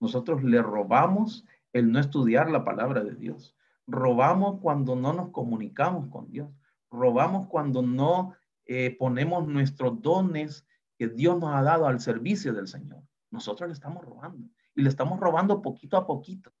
Nosotros 0.00 0.42
le 0.42 0.62
robamos 0.62 1.46
el 1.72 1.90
no 1.90 1.98
estudiar 1.98 2.50
la 2.50 2.64
palabra 2.64 3.02
de 3.04 3.14
Dios. 3.14 3.56
Robamos 3.86 4.60
cuando 4.60 4.96
no 4.96 5.12
nos 5.12 5.30
comunicamos 5.30 6.08
con 6.08 6.30
Dios. 6.30 6.50
Robamos 6.90 7.46
cuando 7.48 7.82
no 7.82 8.34
eh, 8.66 8.96
ponemos 8.98 9.46
nuestros 9.46 10.00
dones 10.00 10.66
que 10.96 11.08
Dios 11.08 11.38
nos 11.38 11.54
ha 11.54 11.62
dado 11.62 11.86
al 11.86 12.00
servicio 12.00 12.52
del 12.52 12.68
Señor. 12.68 13.02
Nosotros 13.30 13.68
le 13.68 13.74
estamos 13.74 14.04
robando 14.04 14.48
y 14.74 14.82
le 14.82 14.88
estamos 14.88 15.18
robando 15.20 15.62
poquito 15.62 15.96
a 15.96 16.06
poquito, 16.06 16.52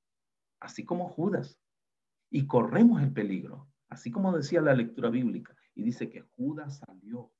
así 0.60 0.84
como 0.84 1.08
Judas. 1.08 1.58
Y 2.30 2.46
corremos 2.46 3.02
el 3.02 3.12
peligro, 3.12 3.68
así 3.88 4.10
como 4.10 4.32
decía 4.32 4.60
la 4.60 4.74
lectura 4.74 5.08
bíblica. 5.08 5.56
Y 5.74 5.82
dice 5.82 6.08
que 6.08 6.22
Judas 6.22 6.78
salió 6.78 7.32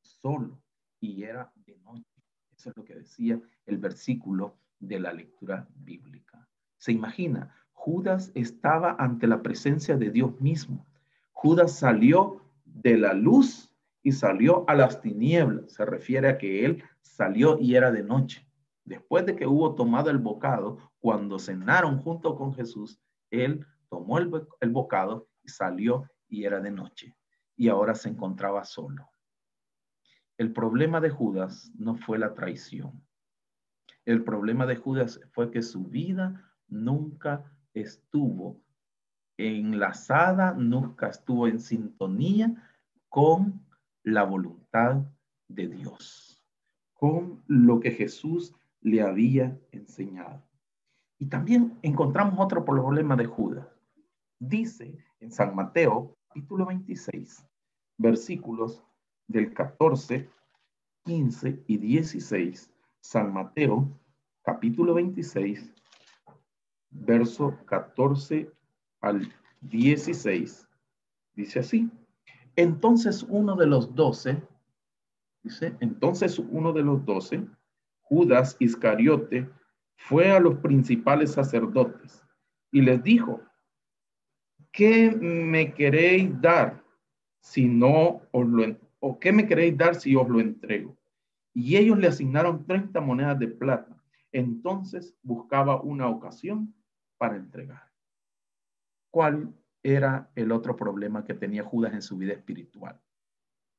solo 0.00 0.62
y 1.00 1.22
era 1.22 1.52
de 1.54 1.76
noche. 1.78 2.22
Eso 2.56 2.70
es 2.70 2.76
lo 2.76 2.84
que 2.84 2.94
decía 2.94 3.40
el 3.66 3.78
versículo 3.78 4.58
de 4.78 5.00
la 5.00 5.12
lectura 5.12 5.68
bíblica. 5.74 6.48
Se 6.78 6.92
imagina, 6.92 7.54
Judas 7.72 8.30
estaba 8.34 8.96
ante 8.98 9.26
la 9.26 9.42
presencia 9.42 9.96
de 9.96 10.10
Dios 10.10 10.40
mismo. 10.40 10.86
Judas 11.32 11.78
salió 11.78 12.42
de 12.64 12.96
la 12.96 13.12
luz 13.12 13.70
y 14.06 14.12
salió 14.12 14.64
a 14.68 14.74
las 14.76 15.00
tinieblas. 15.00 15.72
Se 15.72 15.84
refiere 15.84 16.28
a 16.28 16.38
que 16.38 16.64
él 16.64 16.80
salió 17.00 17.58
y 17.58 17.74
era 17.74 17.90
de 17.90 18.04
noche. 18.04 18.48
Después 18.84 19.26
de 19.26 19.34
que 19.34 19.48
hubo 19.48 19.74
tomado 19.74 20.10
el 20.10 20.18
bocado, 20.18 20.78
cuando 21.00 21.40
cenaron 21.40 21.98
junto 21.98 22.36
con 22.36 22.54
Jesús, 22.54 23.00
él 23.32 23.66
tomó 23.90 24.18
el, 24.18 24.30
el 24.60 24.70
bocado 24.70 25.28
y 25.42 25.48
salió 25.48 26.08
y 26.28 26.44
era 26.44 26.60
de 26.60 26.70
noche. 26.70 27.16
Y 27.56 27.68
ahora 27.68 27.96
se 27.96 28.08
encontraba 28.08 28.62
solo. 28.62 29.10
El 30.38 30.52
problema 30.52 31.00
de 31.00 31.10
Judas 31.10 31.72
no 31.76 31.96
fue 31.96 32.16
la 32.20 32.32
traición. 32.32 33.04
El 34.04 34.22
problema 34.22 34.66
de 34.66 34.76
Judas 34.76 35.18
fue 35.32 35.50
que 35.50 35.62
su 35.62 35.82
vida 35.82 36.54
nunca 36.68 37.52
estuvo 37.74 38.62
enlazada, 39.36 40.52
nunca 40.52 41.08
estuvo 41.08 41.48
en 41.48 41.58
sintonía 41.58 42.54
con 43.08 43.65
la 44.06 44.22
voluntad 44.22 45.04
de 45.48 45.66
Dios. 45.66 46.32
con 46.94 47.42
lo 47.46 47.78
que 47.78 47.90
Jesús 47.90 48.54
le 48.80 49.02
había 49.02 49.60
enseñado. 49.70 50.42
Y 51.18 51.26
también 51.26 51.78
encontramos 51.82 52.36
otro 52.38 52.64
problema 52.64 53.16
de 53.16 53.26
Judas. 53.26 53.68
Dice 54.38 54.96
en 55.20 55.30
San 55.30 55.54
Mateo, 55.54 56.16
capítulo 56.28 56.64
26, 56.64 57.46
versículos 57.98 58.82
del 59.28 59.52
14, 59.52 60.30
15 61.04 61.64
y 61.66 61.76
16. 61.76 62.72
San 63.00 63.34
Mateo, 63.34 63.90
capítulo 64.42 64.94
26, 64.94 65.70
verso 66.88 67.58
14 67.66 68.50
al 69.02 69.30
16. 69.60 70.66
Dice 71.34 71.58
así. 71.58 71.90
Entonces 72.56 73.22
uno 73.28 73.54
de 73.54 73.66
los 73.66 73.94
doce, 73.94 74.42
dice, 75.42 75.76
entonces 75.80 76.38
uno 76.38 76.72
de 76.72 76.82
los 76.82 77.04
doce, 77.04 77.46
Judas 78.00 78.56
Iscariote, 78.58 79.48
fue 79.96 80.30
a 80.30 80.40
los 80.40 80.56
principales 80.56 81.32
sacerdotes 81.32 82.24
y 82.70 82.80
les 82.80 83.02
dijo, 83.02 83.42
¿qué 84.72 85.10
me 85.10 85.74
queréis 85.74 86.40
dar 86.40 86.82
si 87.40 87.66
no 87.66 88.22
os 88.32 88.46
lo, 88.46 88.76
o 89.00 89.18
qué 89.18 89.32
me 89.32 89.46
queréis 89.46 89.76
dar 89.76 89.94
si 89.94 90.16
os 90.16 90.28
lo 90.28 90.40
entrego? 90.40 90.96
Y 91.52 91.76
ellos 91.76 91.98
le 91.98 92.08
asignaron 92.08 92.66
30 92.66 93.00
monedas 93.00 93.38
de 93.38 93.48
plata. 93.48 93.96
Entonces 94.32 95.14
buscaba 95.22 95.80
una 95.80 96.08
ocasión 96.08 96.74
para 97.16 97.36
entregar. 97.36 97.90
¿Cuál 99.10 99.54
era 99.94 100.32
el 100.34 100.50
otro 100.50 100.74
problema 100.74 101.24
que 101.24 101.34
tenía 101.34 101.62
Judas 101.62 101.94
en 101.94 102.02
su 102.02 102.16
vida 102.16 102.32
espiritual. 102.32 103.00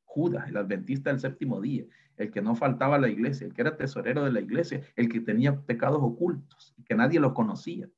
Judas, 0.06 0.48
el 0.48 0.56
adventista 0.56 1.10
del 1.10 1.20
séptimo 1.20 1.60
día, 1.60 1.86
el 2.16 2.32
que 2.32 2.42
no 2.42 2.56
faltaba 2.56 2.96
a 2.96 3.00
la 3.00 3.10
iglesia, 3.10 3.46
el 3.46 3.54
que 3.54 3.62
era 3.62 3.76
tesorero 3.76 4.24
de 4.24 4.32
la 4.32 4.40
iglesia, 4.40 4.82
el 4.96 5.10
que 5.10 5.20
tenía 5.20 5.60
pecados 5.66 6.00
ocultos 6.02 6.74
y 6.78 6.84
que 6.84 6.96
nadie 6.96 7.20
los 7.20 7.34
conocía. 7.34 7.90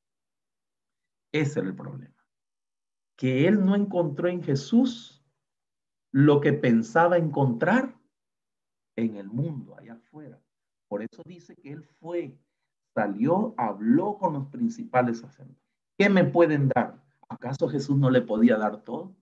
Ese 1.32 1.60
era 1.60 1.70
el 1.70 1.76
problema. 1.76 2.16
Que 3.16 3.48
él 3.48 3.64
no 3.64 3.76
encontró 3.76 4.28
en 4.28 4.42
Jesús 4.42 5.24
lo 6.12 6.42
que 6.42 6.54
pensaba 6.54 7.18
encontrar 7.18 7.96
en 8.96 9.18
el 9.18 9.30
mundo, 9.30 9.78
allá 9.78 9.94
afuera. 9.94 10.42
Por 10.88 11.04
eso 11.04 11.22
dice 11.26 11.56
que 11.56 11.74
él 11.74 11.84
fue, 12.00 12.36
salió, 12.96 13.54
habló 13.56 14.18
con 14.18 14.34
los 14.34 14.48
principales 14.48 15.20
sacerdotes. 15.20 15.62
¿Qué 15.96 16.10
me 16.10 16.24
pueden 16.24 16.70
dar? 16.70 17.08
¿Acaso 17.30 17.70
Jesús 17.70 17.98
no 17.98 18.10
le 18.10 18.22
podía 18.22 18.58
dar 18.58 18.82
todo? 18.82 19.16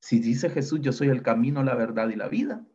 Si 0.00 0.18
dice 0.18 0.50
Jesús, 0.50 0.80
yo 0.82 0.92
soy 0.92 1.08
el 1.08 1.22
camino, 1.22 1.62
la 1.62 1.74
verdad 1.74 2.08
y 2.08 2.16
la 2.16 2.28
vida. 2.28 2.66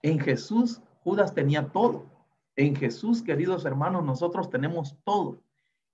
En 0.00 0.18
Jesús, 0.18 0.80
Judas 1.00 1.34
tenía 1.34 1.70
todo. 1.72 2.10
En 2.56 2.76
Jesús, 2.76 3.22
queridos 3.22 3.64
hermanos, 3.64 4.04
nosotros 4.04 4.48
tenemos 4.48 4.96
todo. 5.04 5.42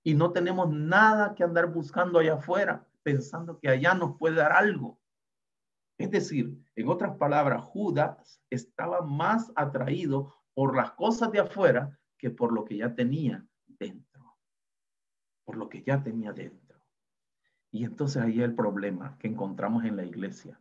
Y 0.03 0.13
no 0.13 0.31
tenemos 0.31 0.71
nada 0.71 1.35
que 1.35 1.43
andar 1.43 1.73
buscando 1.73 2.19
allá 2.19 2.35
afuera, 2.35 2.87
pensando 3.03 3.59
que 3.59 3.69
allá 3.69 3.95
nos 3.95 4.17
puede 4.17 4.35
dar 4.35 4.53
algo. 4.53 4.99
Es 5.97 6.11
decir, 6.11 6.57
en 6.75 6.87
otras 6.87 7.17
palabras, 7.17 7.61
Judas 7.63 8.41
estaba 8.49 9.01
más 9.01 9.51
atraído 9.55 10.33
por 10.53 10.75
las 10.75 10.91
cosas 10.91 11.31
de 11.31 11.39
afuera 11.39 11.99
que 12.17 12.29
por 12.29 12.53
lo 12.53 12.63
que 12.63 12.77
ya 12.77 12.95
tenía 12.95 13.45
dentro. 13.67 14.37
Por 15.43 15.57
lo 15.57 15.67
que 15.67 15.83
ya 15.83 16.01
tenía 16.01 16.31
dentro. 16.31 16.68
Y 17.71 17.85
entonces 17.85 18.21
ahí 18.21 18.41
el 18.41 18.55
problema 18.55 19.17
que 19.19 19.27
encontramos 19.27 19.85
en 19.85 19.95
la 19.95 20.03
iglesia. 20.03 20.59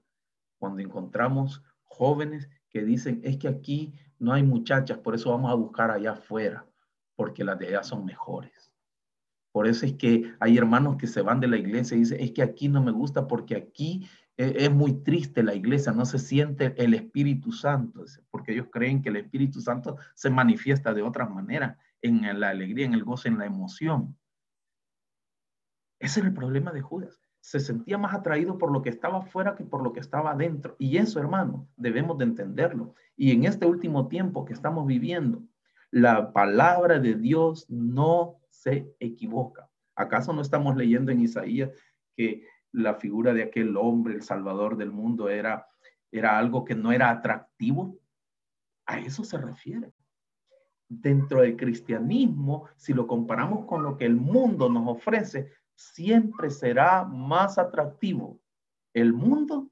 Cuando 0.58 0.82
encontramos 0.82 1.62
jóvenes 1.84 2.48
que 2.68 2.84
dicen, 2.84 3.20
es 3.24 3.38
que 3.38 3.48
aquí 3.48 3.94
no 4.18 4.32
hay 4.32 4.42
muchachas, 4.42 4.98
por 4.98 5.14
eso 5.14 5.30
vamos 5.30 5.50
a 5.50 5.54
buscar 5.54 5.90
allá 5.90 6.12
afuera, 6.12 6.66
porque 7.16 7.44
las 7.44 7.58
de 7.58 7.68
allá 7.68 7.82
son 7.82 8.04
mejores. 8.04 8.72
Por 9.52 9.66
eso 9.66 9.86
es 9.86 9.94
que 9.94 10.32
hay 10.40 10.58
hermanos 10.58 10.96
que 10.96 11.06
se 11.06 11.22
van 11.22 11.40
de 11.40 11.48
la 11.48 11.56
iglesia 11.56 11.96
y 11.96 12.00
dicen, 12.00 12.20
es 12.20 12.32
que 12.32 12.42
aquí 12.42 12.68
no 12.68 12.82
me 12.82 12.92
gusta 12.92 13.26
porque 13.26 13.56
aquí 13.56 14.06
e, 14.36 14.64
es 14.64 14.70
muy 14.70 14.92
triste 15.02 15.42
la 15.42 15.54
iglesia, 15.54 15.92
no 15.92 16.04
se 16.04 16.18
siente 16.18 16.74
el 16.76 16.94
Espíritu 16.94 17.52
Santo, 17.52 18.04
porque 18.30 18.52
ellos 18.52 18.66
creen 18.70 19.00
que 19.00 19.08
el 19.08 19.16
Espíritu 19.16 19.60
Santo 19.60 19.96
se 20.14 20.30
manifiesta 20.30 20.92
de 20.92 21.02
otra 21.02 21.26
manera, 21.26 21.78
en 22.02 22.38
la 22.38 22.50
alegría, 22.50 22.86
en 22.86 22.94
el 22.94 23.04
gozo, 23.04 23.28
en 23.28 23.38
la 23.38 23.46
emoción. 23.46 24.16
Ese 25.98 26.20
era 26.20 26.28
el 26.28 26.34
problema 26.34 26.72
de 26.72 26.80
Judas. 26.80 27.20
Se 27.40 27.60
sentía 27.60 27.98
más 27.98 28.14
atraído 28.14 28.58
por 28.58 28.72
lo 28.72 28.82
que 28.82 28.90
estaba 28.90 29.18
afuera 29.18 29.54
que 29.56 29.64
por 29.64 29.82
lo 29.82 29.92
que 29.92 30.00
estaba 30.00 30.32
adentro. 30.32 30.76
Y 30.78 30.96
eso, 30.98 31.18
hermano, 31.18 31.68
debemos 31.76 32.18
de 32.18 32.24
entenderlo. 32.24 32.94
Y 33.16 33.32
en 33.32 33.44
este 33.44 33.66
último 33.66 34.08
tiempo 34.08 34.44
que 34.44 34.52
estamos 34.52 34.86
viviendo, 34.86 35.42
la 35.90 36.32
palabra 36.32 36.98
de 36.98 37.14
Dios 37.14 37.66
no 37.68 38.36
se 38.50 38.94
equivoca. 39.00 39.70
¿Acaso 39.96 40.32
no 40.32 40.42
estamos 40.42 40.76
leyendo 40.76 41.10
en 41.10 41.20
Isaías 41.20 41.70
que 42.16 42.46
la 42.72 42.94
figura 42.94 43.32
de 43.32 43.42
aquel 43.42 43.76
hombre, 43.76 44.14
el 44.14 44.22
salvador 44.22 44.76
del 44.76 44.92
mundo, 44.92 45.28
era, 45.28 45.66
era 46.12 46.38
algo 46.38 46.64
que 46.64 46.74
no 46.74 46.92
era 46.92 47.10
atractivo? 47.10 47.98
A 48.86 48.98
eso 48.98 49.24
se 49.24 49.38
refiere. 49.38 49.92
Dentro 50.88 51.40
del 51.40 51.56
cristianismo, 51.56 52.68
si 52.76 52.94
lo 52.94 53.06
comparamos 53.06 53.66
con 53.66 53.82
lo 53.82 53.96
que 53.96 54.06
el 54.06 54.16
mundo 54.16 54.68
nos 54.68 54.88
ofrece, 54.88 55.52
siempre 55.78 56.50
será 56.50 57.04
más 57.04 57.56
atractivo 57.56 58.40
el 58.92 59.12
mundo 59.12 59.70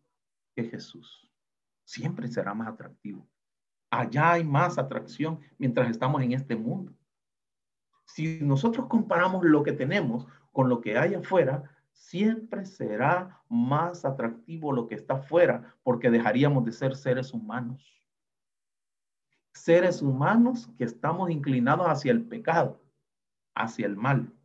que 0.55 0.63
Jesús. 0.63 1.29
Siempre 1.85 2.29
será 2.29 2.55
más 2.55 2.69
atractivo. 2.69 3.29
Allá 3.91 4.33
hay 4.33 4.45
más 4.45 4.79
atracción 4.79 5.41
mientras 5.59 5.91
estamos 5.91 6.23
en 6.23 6.33
este 6.33 6.55
mundo. 6.55 6.93
Si 8.05 8.39
nosotros 8.41 8.87
comparamos 8.87 9.45
lo 9.45 9.65
que 9.65 9.73
tenemos 9.73 10.29
con 10.53 10.69
lo 10.69 10.81
que 10.81 10.97
hay 10.97 11.15
afuera, 11.15 11.69
siempre 11.91 12.65
será 12.65 13.43
más 13.49 14.05
atractivo 14.05 14.73
lo 14.73 14.87
que 14.87 14.95
está 14.95 15.15
afuera, 15.15 15.75
porque 15.83 16.11
dejaríamos 16.11 16.65
de 16.65 16.71
ser 16.73 16.95
seres 16.95 17.35
humanos. 17.35 18.01
Seres 19.53 20.03
humanos 20.03 20.69
que 20.79 20.85
estamos 20.85 21.31
inclinados 21.31 21.89
hacia 21.89 22.13
el 22.13 22.25
pecado, 22.25 22.81
hacia 23.57 23.87
el 23.87 23.97
mal. 23.97 24.36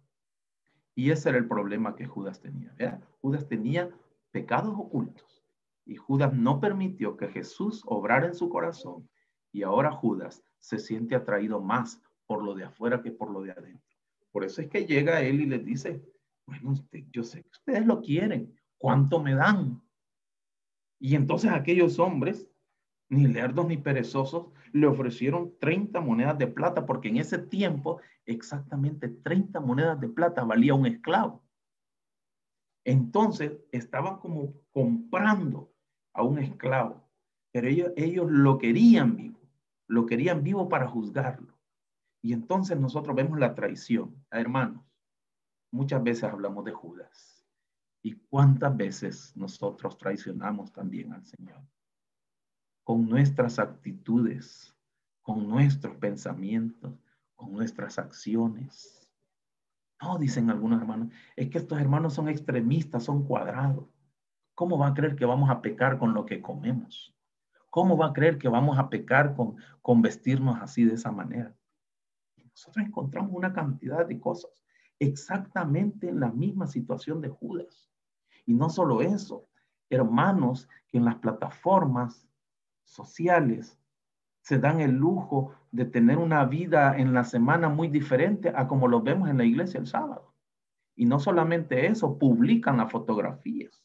Y 0.95 1.11
ese 1.11 1.29
era 1.29 1.37
el 1.37 1.47
problema 1.47 1.95
que 1.95 2.05
Judas 2.05 2.41
tenía. 2.41 2.73
Judas 3.21 3.47
tenía 3.47 3.89
pecados 4.31 4.73
ocultos 4.77 5.43
y 5.85 5.95
Judas 5.95 6.33
no 6.33 6.59
permitió 6.59 7.17
que 7.17 7.27
Jesús 7.27 7.83
obrara 7.85 8.27
en 8.27 8.35
su 8.35 8.49
corazón 8.49 9.09
y 9.51 9.63
ahora 9.63 9.91
Judas 9.91 10.43
se 10.59 10.79
siente 10.79 11.15
atraído 11.15 11.61
más 11.61 12.01
por 12.25 12.43
lo 12.43 12.53
de 12.53 12.65
afuera 12.65 13.01
que 13.01 13.11
por 13.11 13.31
lo 13.31 13.41
de 13.41 13.51
adentro. 13.51 13.97
Por 14.31 14.45
eso 14.45 14.61
es 14.61 14.69
que 14.69 14.85
llega 14.85 15.21
él 15.21 15.41
y 15.41 15.45
les 15.45 15.65
dice, 15.65 16.01
bueno, 16.45 16.71
usted, 16.71 17.03
yo 17.11 17.23
sé 17.23 17.43
que 17.43 17.49
ustedes 17.49 17.85
lo 17.85 18.01
quieren, 18.01 18.57
¿cuánto 18.77 19.21
me 19.21 19.35
dan? 19.35 19.81
Y 20.99 21.15
entonces 21.15 21.51
aquellos 21.51 21.99
hombres 21.99 22.47
ni 23.11 23.27
lerdos 23.27 23.67
ni 23.67 23.77
perezosos, 23.77 24.47
le 24.71 24.87
ofrecieron 24.87 25.53
30 25.59 25.99
monedas 25.99 26.37
de 26.37 26.47
plata, 26.47 26.85
porque 26.85 27.09
en 27.09 27.17
ese 27.17 27.37
tiempo 27.37 27.99
exactamente 28.25 29.09
30 29.09 29.59
monedas 29.59 29.99
de 29.99 30.07
plata 30.07 30.45
valía 30.45 30.73
un 30.73 30.85
esclavo. 30.85 31.43
Entonces 32.85 33.59
estaban 33.73 34.17
como 34.19 34.53
comprando 34.71 35.73
a 36.13 36.23
un 36.23 36.39
esclavo, 36.39 37.05
pero 37.51 37.67
ellos, 37.67 37.91
ellos 37.97 38.31
lo 38.31 38.57
querían 38.57 39.17
vivo, 39.17 39.41
lo 39.87 40.05
querían 40.05 40.41
vivo 40.41 40.69
para 40.69 40.87
juzgarlo. 40.87 41.59
Y 42.23 42.31
entonces 42.31 42.79
nosotros 42.79 43.13
vemos 43.13 43.37
la 43.37 43.53
traición, 43.55 44.15
hermanos. 44.31 44.85
Muchas 45.73 46.01
veces 46.01 46.23
hablamos 46.23 46.63
de 46.63 46.71
Judas. 46.71 47.45
¿Y 48.03 48.13
cuántas 48.13 48.75
veces 48.77 49.35
nosotros 49.35 49.97
traicionamos 49.97 50.71
también 50.71 51.11
al 51.11 51.25
Señor? 51.25 51.61
Con 52.83 53.07
nuestras 53.07 53.59
actitudes, 53.59 54.75
con 55.21 55.47
nuestros 55.47 55.95
pensamientos, 55.97 56.93
con 57.35 57.53
nuestras 57.53 57.99
acciones. 57.99 59.09
No, 60.01 60.17
dicen 60.17 60.49
algunos 60.49 60.81
hermanos, 60.81 61.09
es 61.35 61.49
que 61.49 61.59
estos 61.59 61.79
hermanos 61.79 62.13
son 62.13 62.27
extremistas, 62.27 63.03
son 63.03 63.23
cuadrados. 63.23 63.85
¿Cómo 64.55 64.77
va 64.77 64.87
a 64.87 64.93
creer 64.93 65.15
que 65.15 65.25
vamos 65.25 65.49
a 65.49 65.61
pecar 65.61 65.97
con 65.97 66.13
lo 66.13 66.25
que 66.25 66.41
comemos? 66.41 67.15
¿Cómo 67.69 67.95
va 67.97 68.07
a 68.07 68.13
creer 68.13 68.37
que 68.37 68.49
vamos 68.49 68.77
a 68.77 68.89
pecar 68.89 69.35
con, 69.35 69.55
con 69.81 70.01
vestirnos 70.01 70.59
así 70.61 70.83
de 70.83 70.95
esa 70.95 71.11
manera? 71.11 71.55
Nosotros 72.51 72.85
encontramos 72.85 73.31
una 73.33 73.53
cantidad 73.53 74.05
de 74.05 74.19
cosas 74.19 74.51
exactamente 74.99 76.09
en 76.09 76.19
la 76.19 76.31
misma 76.31 76.67
situación 76.67 77.21
de 77.21 77.29
Judas. 77.29 77.89
Y 78.45 78.53
no 78.53 78.69
solo 78.69 79.01
eso, 79.01 79.47
hermanos 79.89 80.67
que 80.87 80.97
en 80.97 81.05
las 81.05 81.15
plataformas 81.15 82.27
sociales 82.83 83.77
se 84.41 84.57
dan 84.57 84.81
el 84.81 84.91
lujo 84.91 85.53
de 85.71 85.85
tener 85.85 86.17
una 86.17 86.45
vida 86.45 86.97
en 86.97 87.13
la 87.13 87.23
semana 87.23 87.69
muy 87.69 87.87
diferente 87.87 88.51
a 88.55 88.67
como 88.67 88.87
lo 88.87 89.01
vemos 89.01 89.29
en 89.29 89.37
la 89.37 89.45
iglesia 89.45 89.79
el 89.79 89.87
sábado. 89.87 90.33
Y 90.95 91.05
no 91.05 91.19
solamente 91.19 91.87
eso, 91.87 92.17
publican 92.17 92.77
las 92.77 92.91
fotografías. 92.91 93.83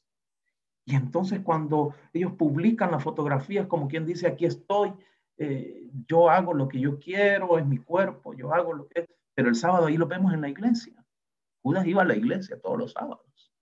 Y 0.85 0.95
entonces 0.95 1.41
cuando 1.41 1.95
ellos 2.13 2.33
publican 2.33 2.91
las 2.91 3.03
fotografías, 3.03 3.67
como 3.67 3.89
quien 3.89 4.07
dice, 4.07 4.27
aquí 4.27 4.47
estoy, 4.47 4.93
eh, 5.37 5.91
yo 6.07 6.31
hago 6.31 6.55
lo 6.55 6.69
que 6.69 6.81
yo 6.81 6.99
quiero, 6.99 7.59
es 7.59 7.67
mi 7.67 7.79
cuerpo, 7.79 8.35
yo 8.35 8.55
hago 8.55 8.73
lo 8.73 8.89
que... 8.89 9.09
Pero 9.35 9.49
el 9.49 9.55
sábado 9.55 9.87
ahí 9.87 9.97
lo 9.97 10.07
vemos 10.07 10.33
en 10.33 10.41
la 10.41 10.49
iglesia. 10.49 11.05
Judas 11.63 11.87
iba 11.87 12.03
a 12.03 12.07
la 12.07 12.17
iglesia 12.17 12.61
todos 12.61 12.79
los 12.79 12.93
sábados. 12.93 13.53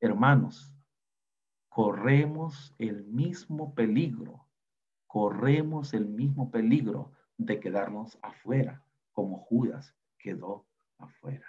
Hermanos, 0.00 0.74
corremos 1.68 2.74
el 2.78 3.04
mismo 3.04 3.74
peligro, 3.74 4.46
corremos 5.12 5.92
el 5.92 6.06
mismo 6.06 6.50
peligro 6.50 7.12
de 7.36 7.60
quedarnos 7.60 8.18
afuera, 8.22 8.82
como 9.12 9.40
Judas 9.40 9.94
quedó 10.16 10.64
afuera. 10.96 11.44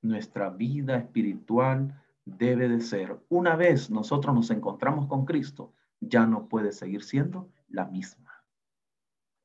Nuestra 0.00 0.48
vida 0.48 0.96
espiritual 0.96 2.02
debe 2.24 2.70
de 2.70 2.80
ser, 2.80 3.18
una 3.28 3.54
vez 3.54 3.90
nosotros 3.90 4.34
nos 4.34 4.50
encontramos 4.50 5.08
con 5.08 5.26
Cristo, 5.26 5.74
ya 6.00 6.24
no 6.24 6.48
puede 6.48 6.72
seguir 6.72 7.02
siendo 7.02 7.50
la 7.68 7.84
misma. 7.84 8.32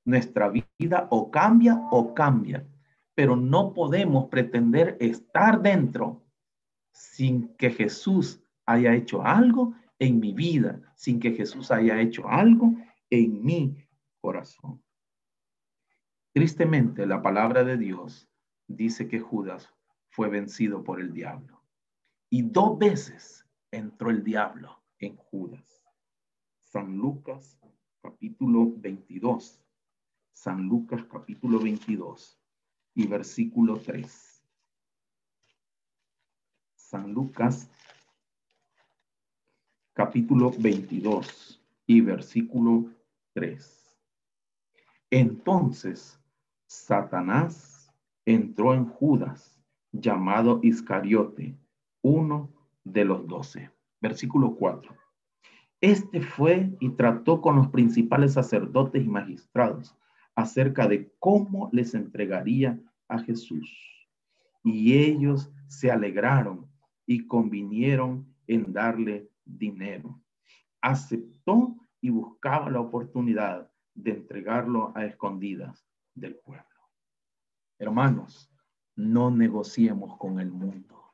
Nuestra 0.06 0.50
vida 0.50 1.08
o 1.10 1.30
cambia 1.30 1.76
o 1.92 2.14
cambia, 2.14 2.66
pero 3.16 3.36
no 3.36 3.74
podemos 3.74 4.30
pretender 4.30 4.96
estar 5.02 5.62
dentro 5.62 6.24
sin 6.94 7.50
que 7.58 7.70
Jesús 7.70 8.42
haya 8.66 8.94
hecho 8.94 9.22
algo 9.24 9.74
en 10.00 10.22
mi 10.22 10.32
vida, 10.32 10.80
sin 10.96 11.20
que 11.20 11.34
Jesús 11.34 11.70
haya 11.70 12.00
hecho 12.00 12.26
algo 12.30 12.78
en 13.10 13.44
mi 13.44 13.76
corazón. 14.22 14.84
Tristemente, 16.34 17.06
la 17.06 17.22
palabra 17.22 17.64
de 17.64 17.78
Dios 17.78 18.30
dice 18.68 19.08
que 19.08 19.20
Judas 19.20 19.74
fue 20.10 20.30
vencido 20.30 20.84
por 20.84 21.00
el 21.00 21.14
diablo. 21.14 21.64
Y 22.30 22.44
dos 22.44 22.78
veces 22.78 23.46
entró 23.72 24.10
el 24.12 24.24
diablo 24.24 24.84
en 25.00 25.16
Judas. 25.16 25.84
San 26.60 26.98
Lucas 26.98 27.58
capítulo 28.02 28.72
22. 28.78 29.60
San 30.34 30.68
Lucas 30.68 31.04
capítulo 31.12 31.60
22 31.60 32.40
y 32.94 33.08
versículo 33.08 33.80
3. 33.80 34.44
San 36.76 37.12
Lucas 37.12 37.70
capítulo 39.94 40.52
22 40.58 41.62
y 41.88 42.02
versículo 42.02 42.99
3. 43.34 43.98
Entonces 45.12 46.20
Satanás 46.68 47.92
entró 48.26 48.74
en 48.74 48.86
Judas, 48.86 49.60
llamado 49.92 50.60
Iscariote, 50.62 51.58
uno 52.02 52.54
de 52.84 53.06
los 53.06 53.28
doce. 53.28 53.72
Versículo 54.02 54.56
4. 54.56 54.96
Este 55.82 56.22
fue 56.22 56.76
y 56.80 56.90
trató 56.92 57.42
con 57.42 57.56
los 57.56 57.70
principales 57.70 58.34
sacerdotes 58.34 59.04
y 59.04 59.08
magistrados 59.08 59.96
acerca 60.36 60.88
de 60.88 61.12
cómo 61.20 61.70
les 61.72 61.94
entregaría 61.94 62.80
a 63.08 63.20
Jesús. 63.20 63.70
Y 64.64 64.94
ellos 64.94 65.52
se 65.68 65.90
alegraron 65.92 66.70
y 67.06 67.26
convinieron 67.26 68.34
en 68.48 68.72
darle 68.74 69.30
dinero. 69.46 70.22
Aceptó 70.82 71.79
y 72.02 72.10
buscaba 72.10 72.70
la 72.70 72.80
oportunidad 72.80 73.70
de 73.94 74.12
entregarlo 74.12 74.92
a 74.96 75.06
escondidas 75.06 75.86
del 76.16 76.36
pueblo. 76.36 76.66
Hermanos, 77.78 78.52
no 78.96 79.32
negociemos 79.32 80.18
con 80.18 80.40
el 80.40 80.52
mundo. 80.52 81.14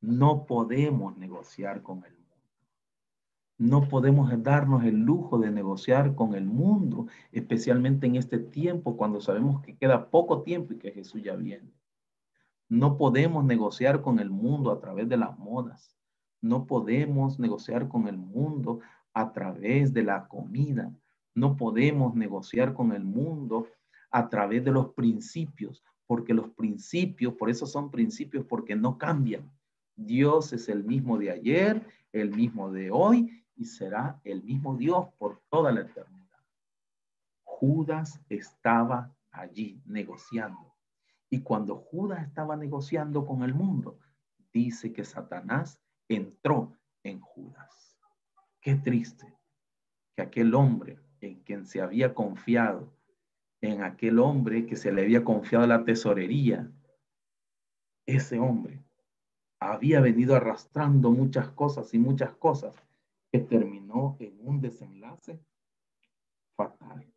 No 0.00 0.46
podemos 0.46 1.16
negociar 1.16 1.82
con 1.82 2.04
el 2.04 2.12
mundo. 2.12 2.18
No 3.58 3.88
podemos 3.88 4.30
darnos 4.42 4.84
el 4.84 4.96
lujo 4.96 5.38
de 5.38 5.50
negociar 5.50 6.14
con 6.14 6.34
el 6.34 6.46
mundo, 6.46 7.06
especialmente 7.32 8.06
en 8.06 8.14
este 8.14 8.38
tiempo 8.38 8.96
cuando 8.96 9.20
sabemos 9.20 9.62
que 9.62 9.76
queda 9.76 10.10
poco 10.10 10.42
tiempo 10.42 10.72
y 10.72 10.78
que 10.78 10.92
Jesús 10.92 11.22
ya 11.22 11.34
viene. 11.34 11.72
No 12.68 12.96
podemos 12.96 13.44
negociar 13.44 14.02
con 14.02 14.20
el 14.20 14.30
mundo 14.30 14.70
a 14.70 14.78
través 14.78 15.08
de 15.08 15.16
las 15.16 15.36
modas. 15.38 15.96
No 16.40 16.66
podemos 16.66 17.40
negociar 17.40 17.88
con 17.88 18.06
el 18.06 18.16
mundo 18.16 18.80
a 19.14 19.32
través 19.32 19.92
de 19.92 20.02
la 20.02 20.28
comida. 20.28 20.92
No 21.34 21.56
podemos 21.56 22.14
negociar 22.14 22.74
con 22.74 22.92
el 22.92 23.04
mundo 23.04 23.68
a 24.10 24.28
través 24.28 24.64
de 24.64 24.72
los 24.72 24.94
principios, 24.94 25.82
porque 26.06 26.34
los 26.34 26.50
principios, 26.50 27.34
por 27.34 27.50
eso 27.50 27.66
son 27.66 27.90
principios, 27.90 28.44
porque 28.46 28.74
no 28.74 28.98
cambian. 28.98 29.50
Dios 29.96 30.52
es 30.52 30.68
el 30.68 30.84
mismo 30.84 31.18
de 31.18 31.30
ayer, 31.30 31.86
el 32.12 32.30
mismo 32.30 32.70
de 32.70 32.90
hoy 32.90 33.44
y 33.56 33.64
será 33.64 34.20
el 34.24 34.42
mismo 34.44 34.76
Dios 34.76 35.08
por 35.18 35.42
toda 35.50 35.72
la 35.72 35.80
eternidad. 35.80 36.38
Judas 37.42 38.20
estaba 38.28 39.12
allí 39.32 39.82
negociando. 39.84 40.74
Y 41.28 41.40
cuando 41.40 41.76
Judas 41.76 42.26
estaba 42.26 42.56
negociando 42.56 43.26
con 43.26 43.42
el 43.42 43.52
mundo, 43.52 43.98
dice 44.52 44.92
que 44.92 45.04
Satanás 45.04 45.78
entró 46.08 46.72
en 47.02 47.20
Judas. 47.20 47.77
Qué 48.60 48.74
triste 48.74 49.32
que 50.16 50.22
aquel 50.22 50.54
hombre 50.54 50.98
en 51.20 51.40
quien 51.42 51.66
se 51.66 51.80
había 51.80 52.14
confiado, 52.14 52.92
en 53.60 53.82
aquel 53.82 54.18
hombre 54.18 54.66
que 54.66 54.76
se 54.76 54.92
le 54.92 55.02
había 55.02 55.24
confiado 55.24 55.66
la 55.66 55.84
tesorería, 55.84 56.70
ese 58.06 58.38
hombre 58.38 58.82
había 59.60 60.00
venido 60.00 60.34
arrastrando 60.34 61.10
muchas 61.10 61.50
cosas 61.50 61.92
y 61.94 61.98
muchas 61.98 62.34
cosas 62.36 62.74
que 63.30 63.40
terminó 63.40 64.16
en 64.20 64.38
un 64.40 64.60
desenlace 64.60 65.40
fatal, 66.56 67.12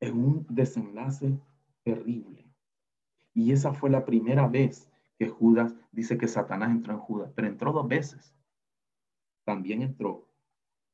en 0.00 0.16
un 0.16 0.46
desenlace 0.48 1.38
terrible. 1.82 2.46
Y 3.34 3.52
esa 3.52 3.72
fue 3.72 3.90
la 3.90 4.04
primera 4.04 4.48
vez 4.48 4.90
que 5.18 5.28
Judas 5.28 5.74
dice 5.92 6.18
que 6.18 6.28
Satanás 6.28 6.70
entró 6.70 6.94
en 6.94 7.00
Judas, 7.00 7.30
pero 7.34 7.48
entró 7.48 7.72
dos 7.72 7.86
veces. 7.86 8.34
También 9.44 9.82
entró 9.82 10.29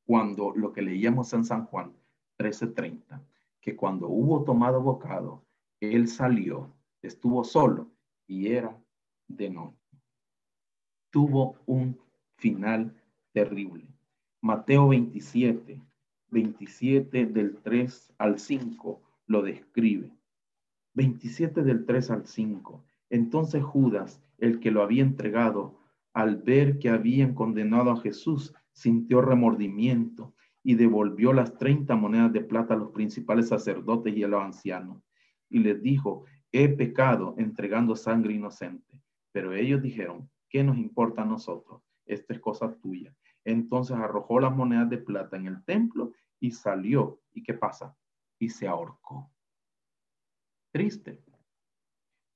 cuando 0.07 0.53
lo 0.55 0.71
que 0.71 0.81
leíamos 0.81 1.33
en 1.33 1.43
San 1.43 1.65
Juan 1.65 1.91
13:30, 2.37 3.21
que 3.59 3.75
cuando 3.75 4.07
hubo 4.07 4.45
tomado 4.45 4.81
bocado, 4.81 5.43
él 5.81 6.07
salió, 6.07 6.73
estuvo 7.01 7.43
solo 7.43 7.91
y 8.25 8.47
era 8.47 8.81
de 9.27 9.49
noche. 9.49 9.99
Tuvo 11.11 11.57
un 11.65 11.99
final 12.37 12.95
terrible. 13.33 13.85
Mateo 14.41 14.87
27, 14.87 15.81
27 16.29 17.25
del 17.25 17.57
3 17.57 18.13
al 18.17 18.39
5 18.39 19.01
lo 19.25 19.41
describe. 19.41 20.09
27 20.93 21.63
del 21.63 21.85
3 21.85 22.11
al 22.11 22.25
5. 22.25 22.81
Entonces 23.09 23.61
Judas, 23.61 24.21
el 24.37 24.61
que 24.61 24.71
lo 24.71 24.83
había 24.83 25.03
entregado, 25.03 25.77
al 26.13 26.37
ver 26.37 26.79
que 26.79 26.89
habían 26.89 27.33
condenado 27.33 27.91
a 27.91 27.99
Jesús, 27.99 28.53
sintió 28.77 29.21
remordimiento 29.21 30.35
y 30.61 30.75
devolvió 30.75 31.33
las 31.33 31.57
30 31.57 31.95
monedas 31.95 32.31
de 32.31 32.41
plata 32.41 32.75
a 32.75 32.77
los 32.77 32.91
principales 32.91 33.47
sacerdotes 33.47 34.15
y 34.15 34.23
a 34.23 34.27
los 34.27 34.43
ancianos. 34.43 35.01
Y 35.49 35.59
les 35.59 35.81
dijo, 35.81 36.25
he 36.51 36.69
pecado 36.69 37.33
entregando 37.39 37.95
sangre 37.95 38.35
inocente. 38.35 39.01
Pero 39.31 39.55
ellos 39.55 39.81
dijeron, 39.81 40.29
¿qué 40.47 40.63
nos 40.63 40.77
importa 40.77 41.23
a 41.23 41.25
nosotros? 41.25 41.81
Esta 42.05 42.35
es 42.35 42.39
cosa 42.39 42.71
tuya. 42.75 43.15
Entonces 43.43 43.97
arrojó 43.97 44.39
las 44.39 44.55
monedas 44.55 44.91
de 44.91 44.99
plata 44.99 45.37
en 45.37 45.47
el 45.47 45.63
templo 45.63 46.11
y 46.39 46.51
salió. 46.51 47.19
¿Y 47.33 47.41
qué 47.41 47.55
pasa? 47.55 47.97
Y 48.37 48.49
se 48.49 48.67
ahorcó. 48.67 49.31
Triste. 50.71 51.19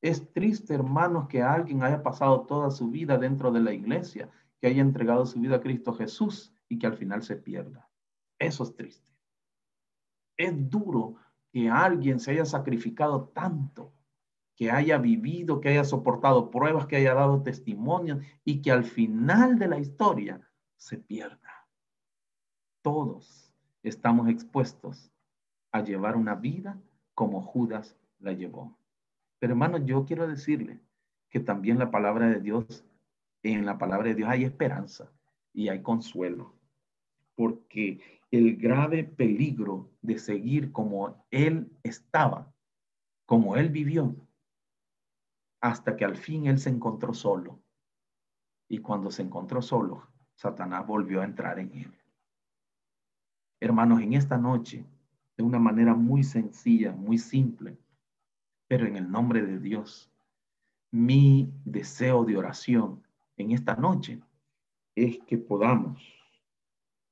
Es 0.01 0.33
triste, 0.33 0.73
hermanos, 0.73 1.27
que 1.27 1.43
alguien 1.43 1.83
haya 1.83 2.01
pasado 2.01 2.47
toda 2.47 2.71
su 2.71 2.89
vida 2.89 3.19
dentro 3.19 3.51
de 3.51 3.59
la 3.59 3.73
iglesia, 3.73 4.31
que 4.61 4.67
haya 4.67 4.81
entregado 4.81 5.25
su 5.25 5.39
vida 5.39 5.57
a 5.57 5.61
Cristo 5.61 5.93
Jesús 5.93 6.53
y 6.69 6.77
que 6.77 6.87
al 6.87 6.93
final 6.93 7.23
se 7.23 7.35
pierda. 7.35 7.89
Eso 8.37 8.63
es 8.63 8.75
triste. 8.75 9.09
Es 10.37 10.69
duro 10.69 11.15
que 11.51 11.69
alguien 11.69 12.19
se 12.19 12.31
haya 12.31 12.45
sacrificado 12.45 13.29
tanto, 13.29 13.93
que 14.55 14.69
haya 14.69 14.99
vivido, 14.99 15.59
que 15.59 15.69
haya 15.69 15.83
soportado 15.83 16.51
pruebas, 16.51 16.85
que 16.85 16.95
haya 16.95 17.15
dado 17.15 17.41
testimonio 17.41 18.19
y 18.45 18.61
que 18.61 18.71
al 18.71 18.83
final 18.83 19.57
de 19.57 19.67
la 19.67 19.79
historia 19.79 20.47
se 20.75 20.97
pierda. 20.97 21.67
Todos 22.83 23.53
estamos 23.83 24.29
expuestos 24.29 25.11
a 25.71 25.81
llevar 25.81 26.15
una 26.15 26.35
vida 26.35 26.79
como 27.15 27.41
Judas 27.41 27.97
la 28.19 28.33
llevó. 28.33 28.77
Pero 29.39 29.53
hermano, 29.53 29.77
yo 29.79 30.05
quiero 30.05 30.27
decirle 30.27 30.79
que 31.29 31.39
también 31.39 31.79
la 31.79 31.89
palabra 31.89 32.27
de 32.27 32.39
Dios, 32.39 32.85
en 33.43 33.65
la 33.65 33.77
palabra 33.77 34.09
de 34.09 34.15
Dios 34.15 34.29
hay 34.29 34.43
esperanza 34.43 35.11
y 35.53 35.69
hay 35.69 35.81
consuelo, 35.81 36.55
porque 37.35 37.99
el 38.31 38.57
grave 38.57 39.03
peligro 39.03 39.89
de 40.01 40.17
seguir 40.17 40.71
como 40.71 41.25
él 41.31 41.71
estaba, 41.83 42.53
como 43.25 43.57
él 43.57 43.69
vivió, 43.69 44.15
hasta 45.59 45.95
que 45.95 46.05
al 46.05 46.15
fin 46.15 46.47
él 46.47 46.59
se 46.59 46.69
encontró 46.69 47.13
solo. 47.13 47.59
Y 48.67 48.79
cuando 48.79 49.11
se 49.11 49.21
encontró 49.21 49.61
solo, 49.61 50.07
Satanás 50.33 50.87
volvió 50.87 51.21
a 51.21 51.25
entrar 51.25 51.59
en 51.59 51.71
él. 51.73 51.93
Hermanos, 53.59 54.01
en 54.01 54.13
esta 54.13 54.37
noche 54.37 54.85
de 55.37 55.43
una 55.43 55.59
manera 55.59 55.93
muy 55.93 56.23
sencilla, 56.23 56.91
muy 56.91 57.17
simple, 57.17 57.77
pero 58.67 58.85
en 58.87 58.95
el 58.95 59.11
nombre 59.11 59.41
de 59.45 59.59
Dios. 59.59 60.11
Mi 60.91 61.53
deseo 61.65 62.25
de 62.25 62.37
oración 62.37 63.03
en 63.41 63.51
esta 63.51 63.75
noche 63.75 64.21
es 64.95 65.19
que 65.27 65.37
podamos, 65.37 66.01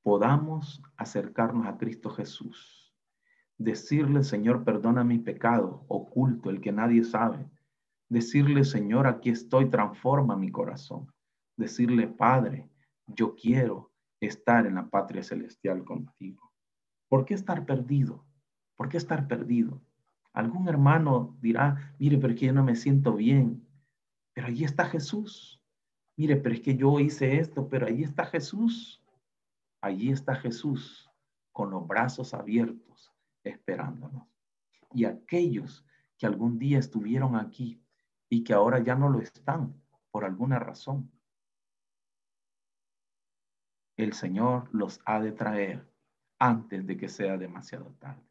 podamos 0.03 0.81
acercarnos 0.97 1.65
a 1.67 1.77
Cristo 1.77 2.09
Jesús. 2.09 2.93
Decirle, 3.57 4.23
Señor, 4.23 4.63
perdona 4.63 5.03
mi 5.03 5.19
pecado 5.19 5.83
oculto, 5.87 6.49
el 6.49 6.61
que 6.61 6.71
nadie 6.71 7.03
sabe. 7.03 7.49
Decirle, 8.07 8.63
Señor, 8.63 9.05
aquí 9.05 9.29
estoy, 9.29 9.69
transforma 9.69 10.35
mi 10.35 10.49
corazón. 10.51 11.11
Decirle, 11.57 12.07
Padre, 12.07 12.69
yo 13.05 13.35
quiero 13.35 13.91
estar 14.19 14.65
en 14.65 14.75
la 14.75 14.89
patria 14.89 15.23
celestial 15.23 15.83
contigo. 15.83 16.51
¿Por 17.09 17.25
qué 17.25 17.33
estar 17.33 17.65
perdido? 17.65 18.25
¿Por 18.75 18.87
qué 18.87 18.97
estar 18.97 19.27
perdido? 19.27 19.81
Algún 20.31 20.67
hermano 20.67 21.37
dirá, 21.41 21.95
mire, 21.99 22.17
pero 22.17 22.35
que 22.35 22.45
yo 22.45 22.53
no 22.53 22.63
me 22.63 22.75
siento 22.75 23.15
bien. 23.15 23.67
Pero 24.33 24.47
allí 24.47 24.63
está 24.63 24.85
Jesús. 24.85 25.58
Mire, 26.19 26.35
pero 26.35 26.53
es 26.53 26.59
que 26.59 26.75
yo 26.75 26.99
hice 26.99 27.39
esto, 27.39 27.69
pero 27.69 27.87
allí 27.87 28.03
está 28.03 28.25
Jesús. 28.25 29.01
Allí 29.79 30.11
está 30.11 30.35
Jesús 30.35 31.09
con 31.53 31.71
los 31.71 31.87
brazos 31.87 32.33
abiertos 32.33 33.13
esperándonos. 33.41 34.27
Y 34.93 35.05
aquellos 35.05 35.85
que 36.17 36.25
algún 36.25 36.59
día 36.59 36.77
estuvieron 36.77 37.37
aquí 37.37 37.81
y 38.27 38.43
que 38.43 38.51
ahora 38.51 38.79
ya 38.79 38.95
no 38.95 39.07
lo 39.07 39.21
están 39.21 39.81
por 40.11 40.25
alguna 40.25 40.59
razón, 40.59 41.09
el 43.95 44.11
Señor 44.11 44.67
los 44.73 44.99
ha 45.05 45.21
de 45.21 45.31
traer 45.31 45.89
antes 46.37 46.85
de 46.85 46.97
que 46.97 47.07
sea 47.07 47.37
demasiado 47.37 47.95
tarde. 47.97 48.27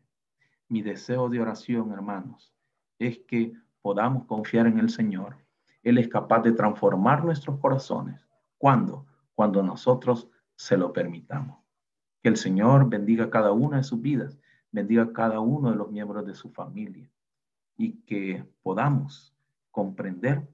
Mi 0.68 0.82
deseo 0.82 1.30
de 1.30 1.40
oración, 1.40 1.90
hermanos, 1.92 2.52
es 2.98 3.20
que 3.20 3.54
podamos 3.80 4.26
confiar 4.26 4.66
en 4.66 4.78
el 4.78 4.90
Señor. 4.90 5.47
Él 5.88 5.98
es 5.98 6.08
capaz 6.08 6.40
de 6.40 6.52
transformar 6.52 7.24
nuestros 7.24 7.58
corazones. 7.58 8.26
¿Cuándo? 8.58 9.06
Cuando 9.34 9.62
nosotros 9.62 10.28
se 10.54 10.76
lo 10.76 10.92
permitamos. 10.92 11.58
Que 12.22 12.28
el 12.28 12.36
Señor 12.36 12.88
bendiga 12.88 13.30
cada 13.30 13.52
una 13.52 13.78
de 13.78 13.84
sus 13.84 14.00
vidas, 14.00 14.38
bendiga 14.70 15.12
cada 15.12 15.40
uno 15.40 15.70
de 15.70 15.76
los 15.76 15.90
miembros 15.90 16.26
de 16.26 16.34
su 16.34 16.50
familia 16.50 17.08
y 17.76 17.92
que 18.02 18.44
podamos 18.62 19.34
comprender 19.70 20.46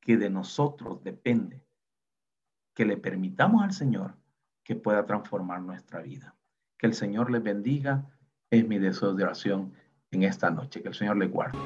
que 0.00 0.16
de 0.16 0.30
nosotros 0.30 1.02
depende 1.02 1.62
que 2.72 2.84
le 2.84 2.96
permitamos 2.96 3.62
al 3.62 3.72
Señor 3.72 4.14
que 4.62 4.76
pueda 4.76 5.04
transformar 5.04 5.60
nuestra 5.60 6.00
vida. 6.00 6.34
Que 6.78 6.86
el 6.86 6.94
Señor 6.94 7.30
les 7.30 7.42
bendiga. 7.42 8.06
Es 8.50 8.66
mi 8.66 8.78
deseo 8.78 9.14
de 9.14 9.24
oración 9.24 9.72
en 10.10 10.22
esta 10.22 10.50
noche. 10.50 10.82
Que 10.82 10.88
el 10.88 10.94
Señor 10.94 11.16
le 11.16 11.26
guarde. 11.26 11.58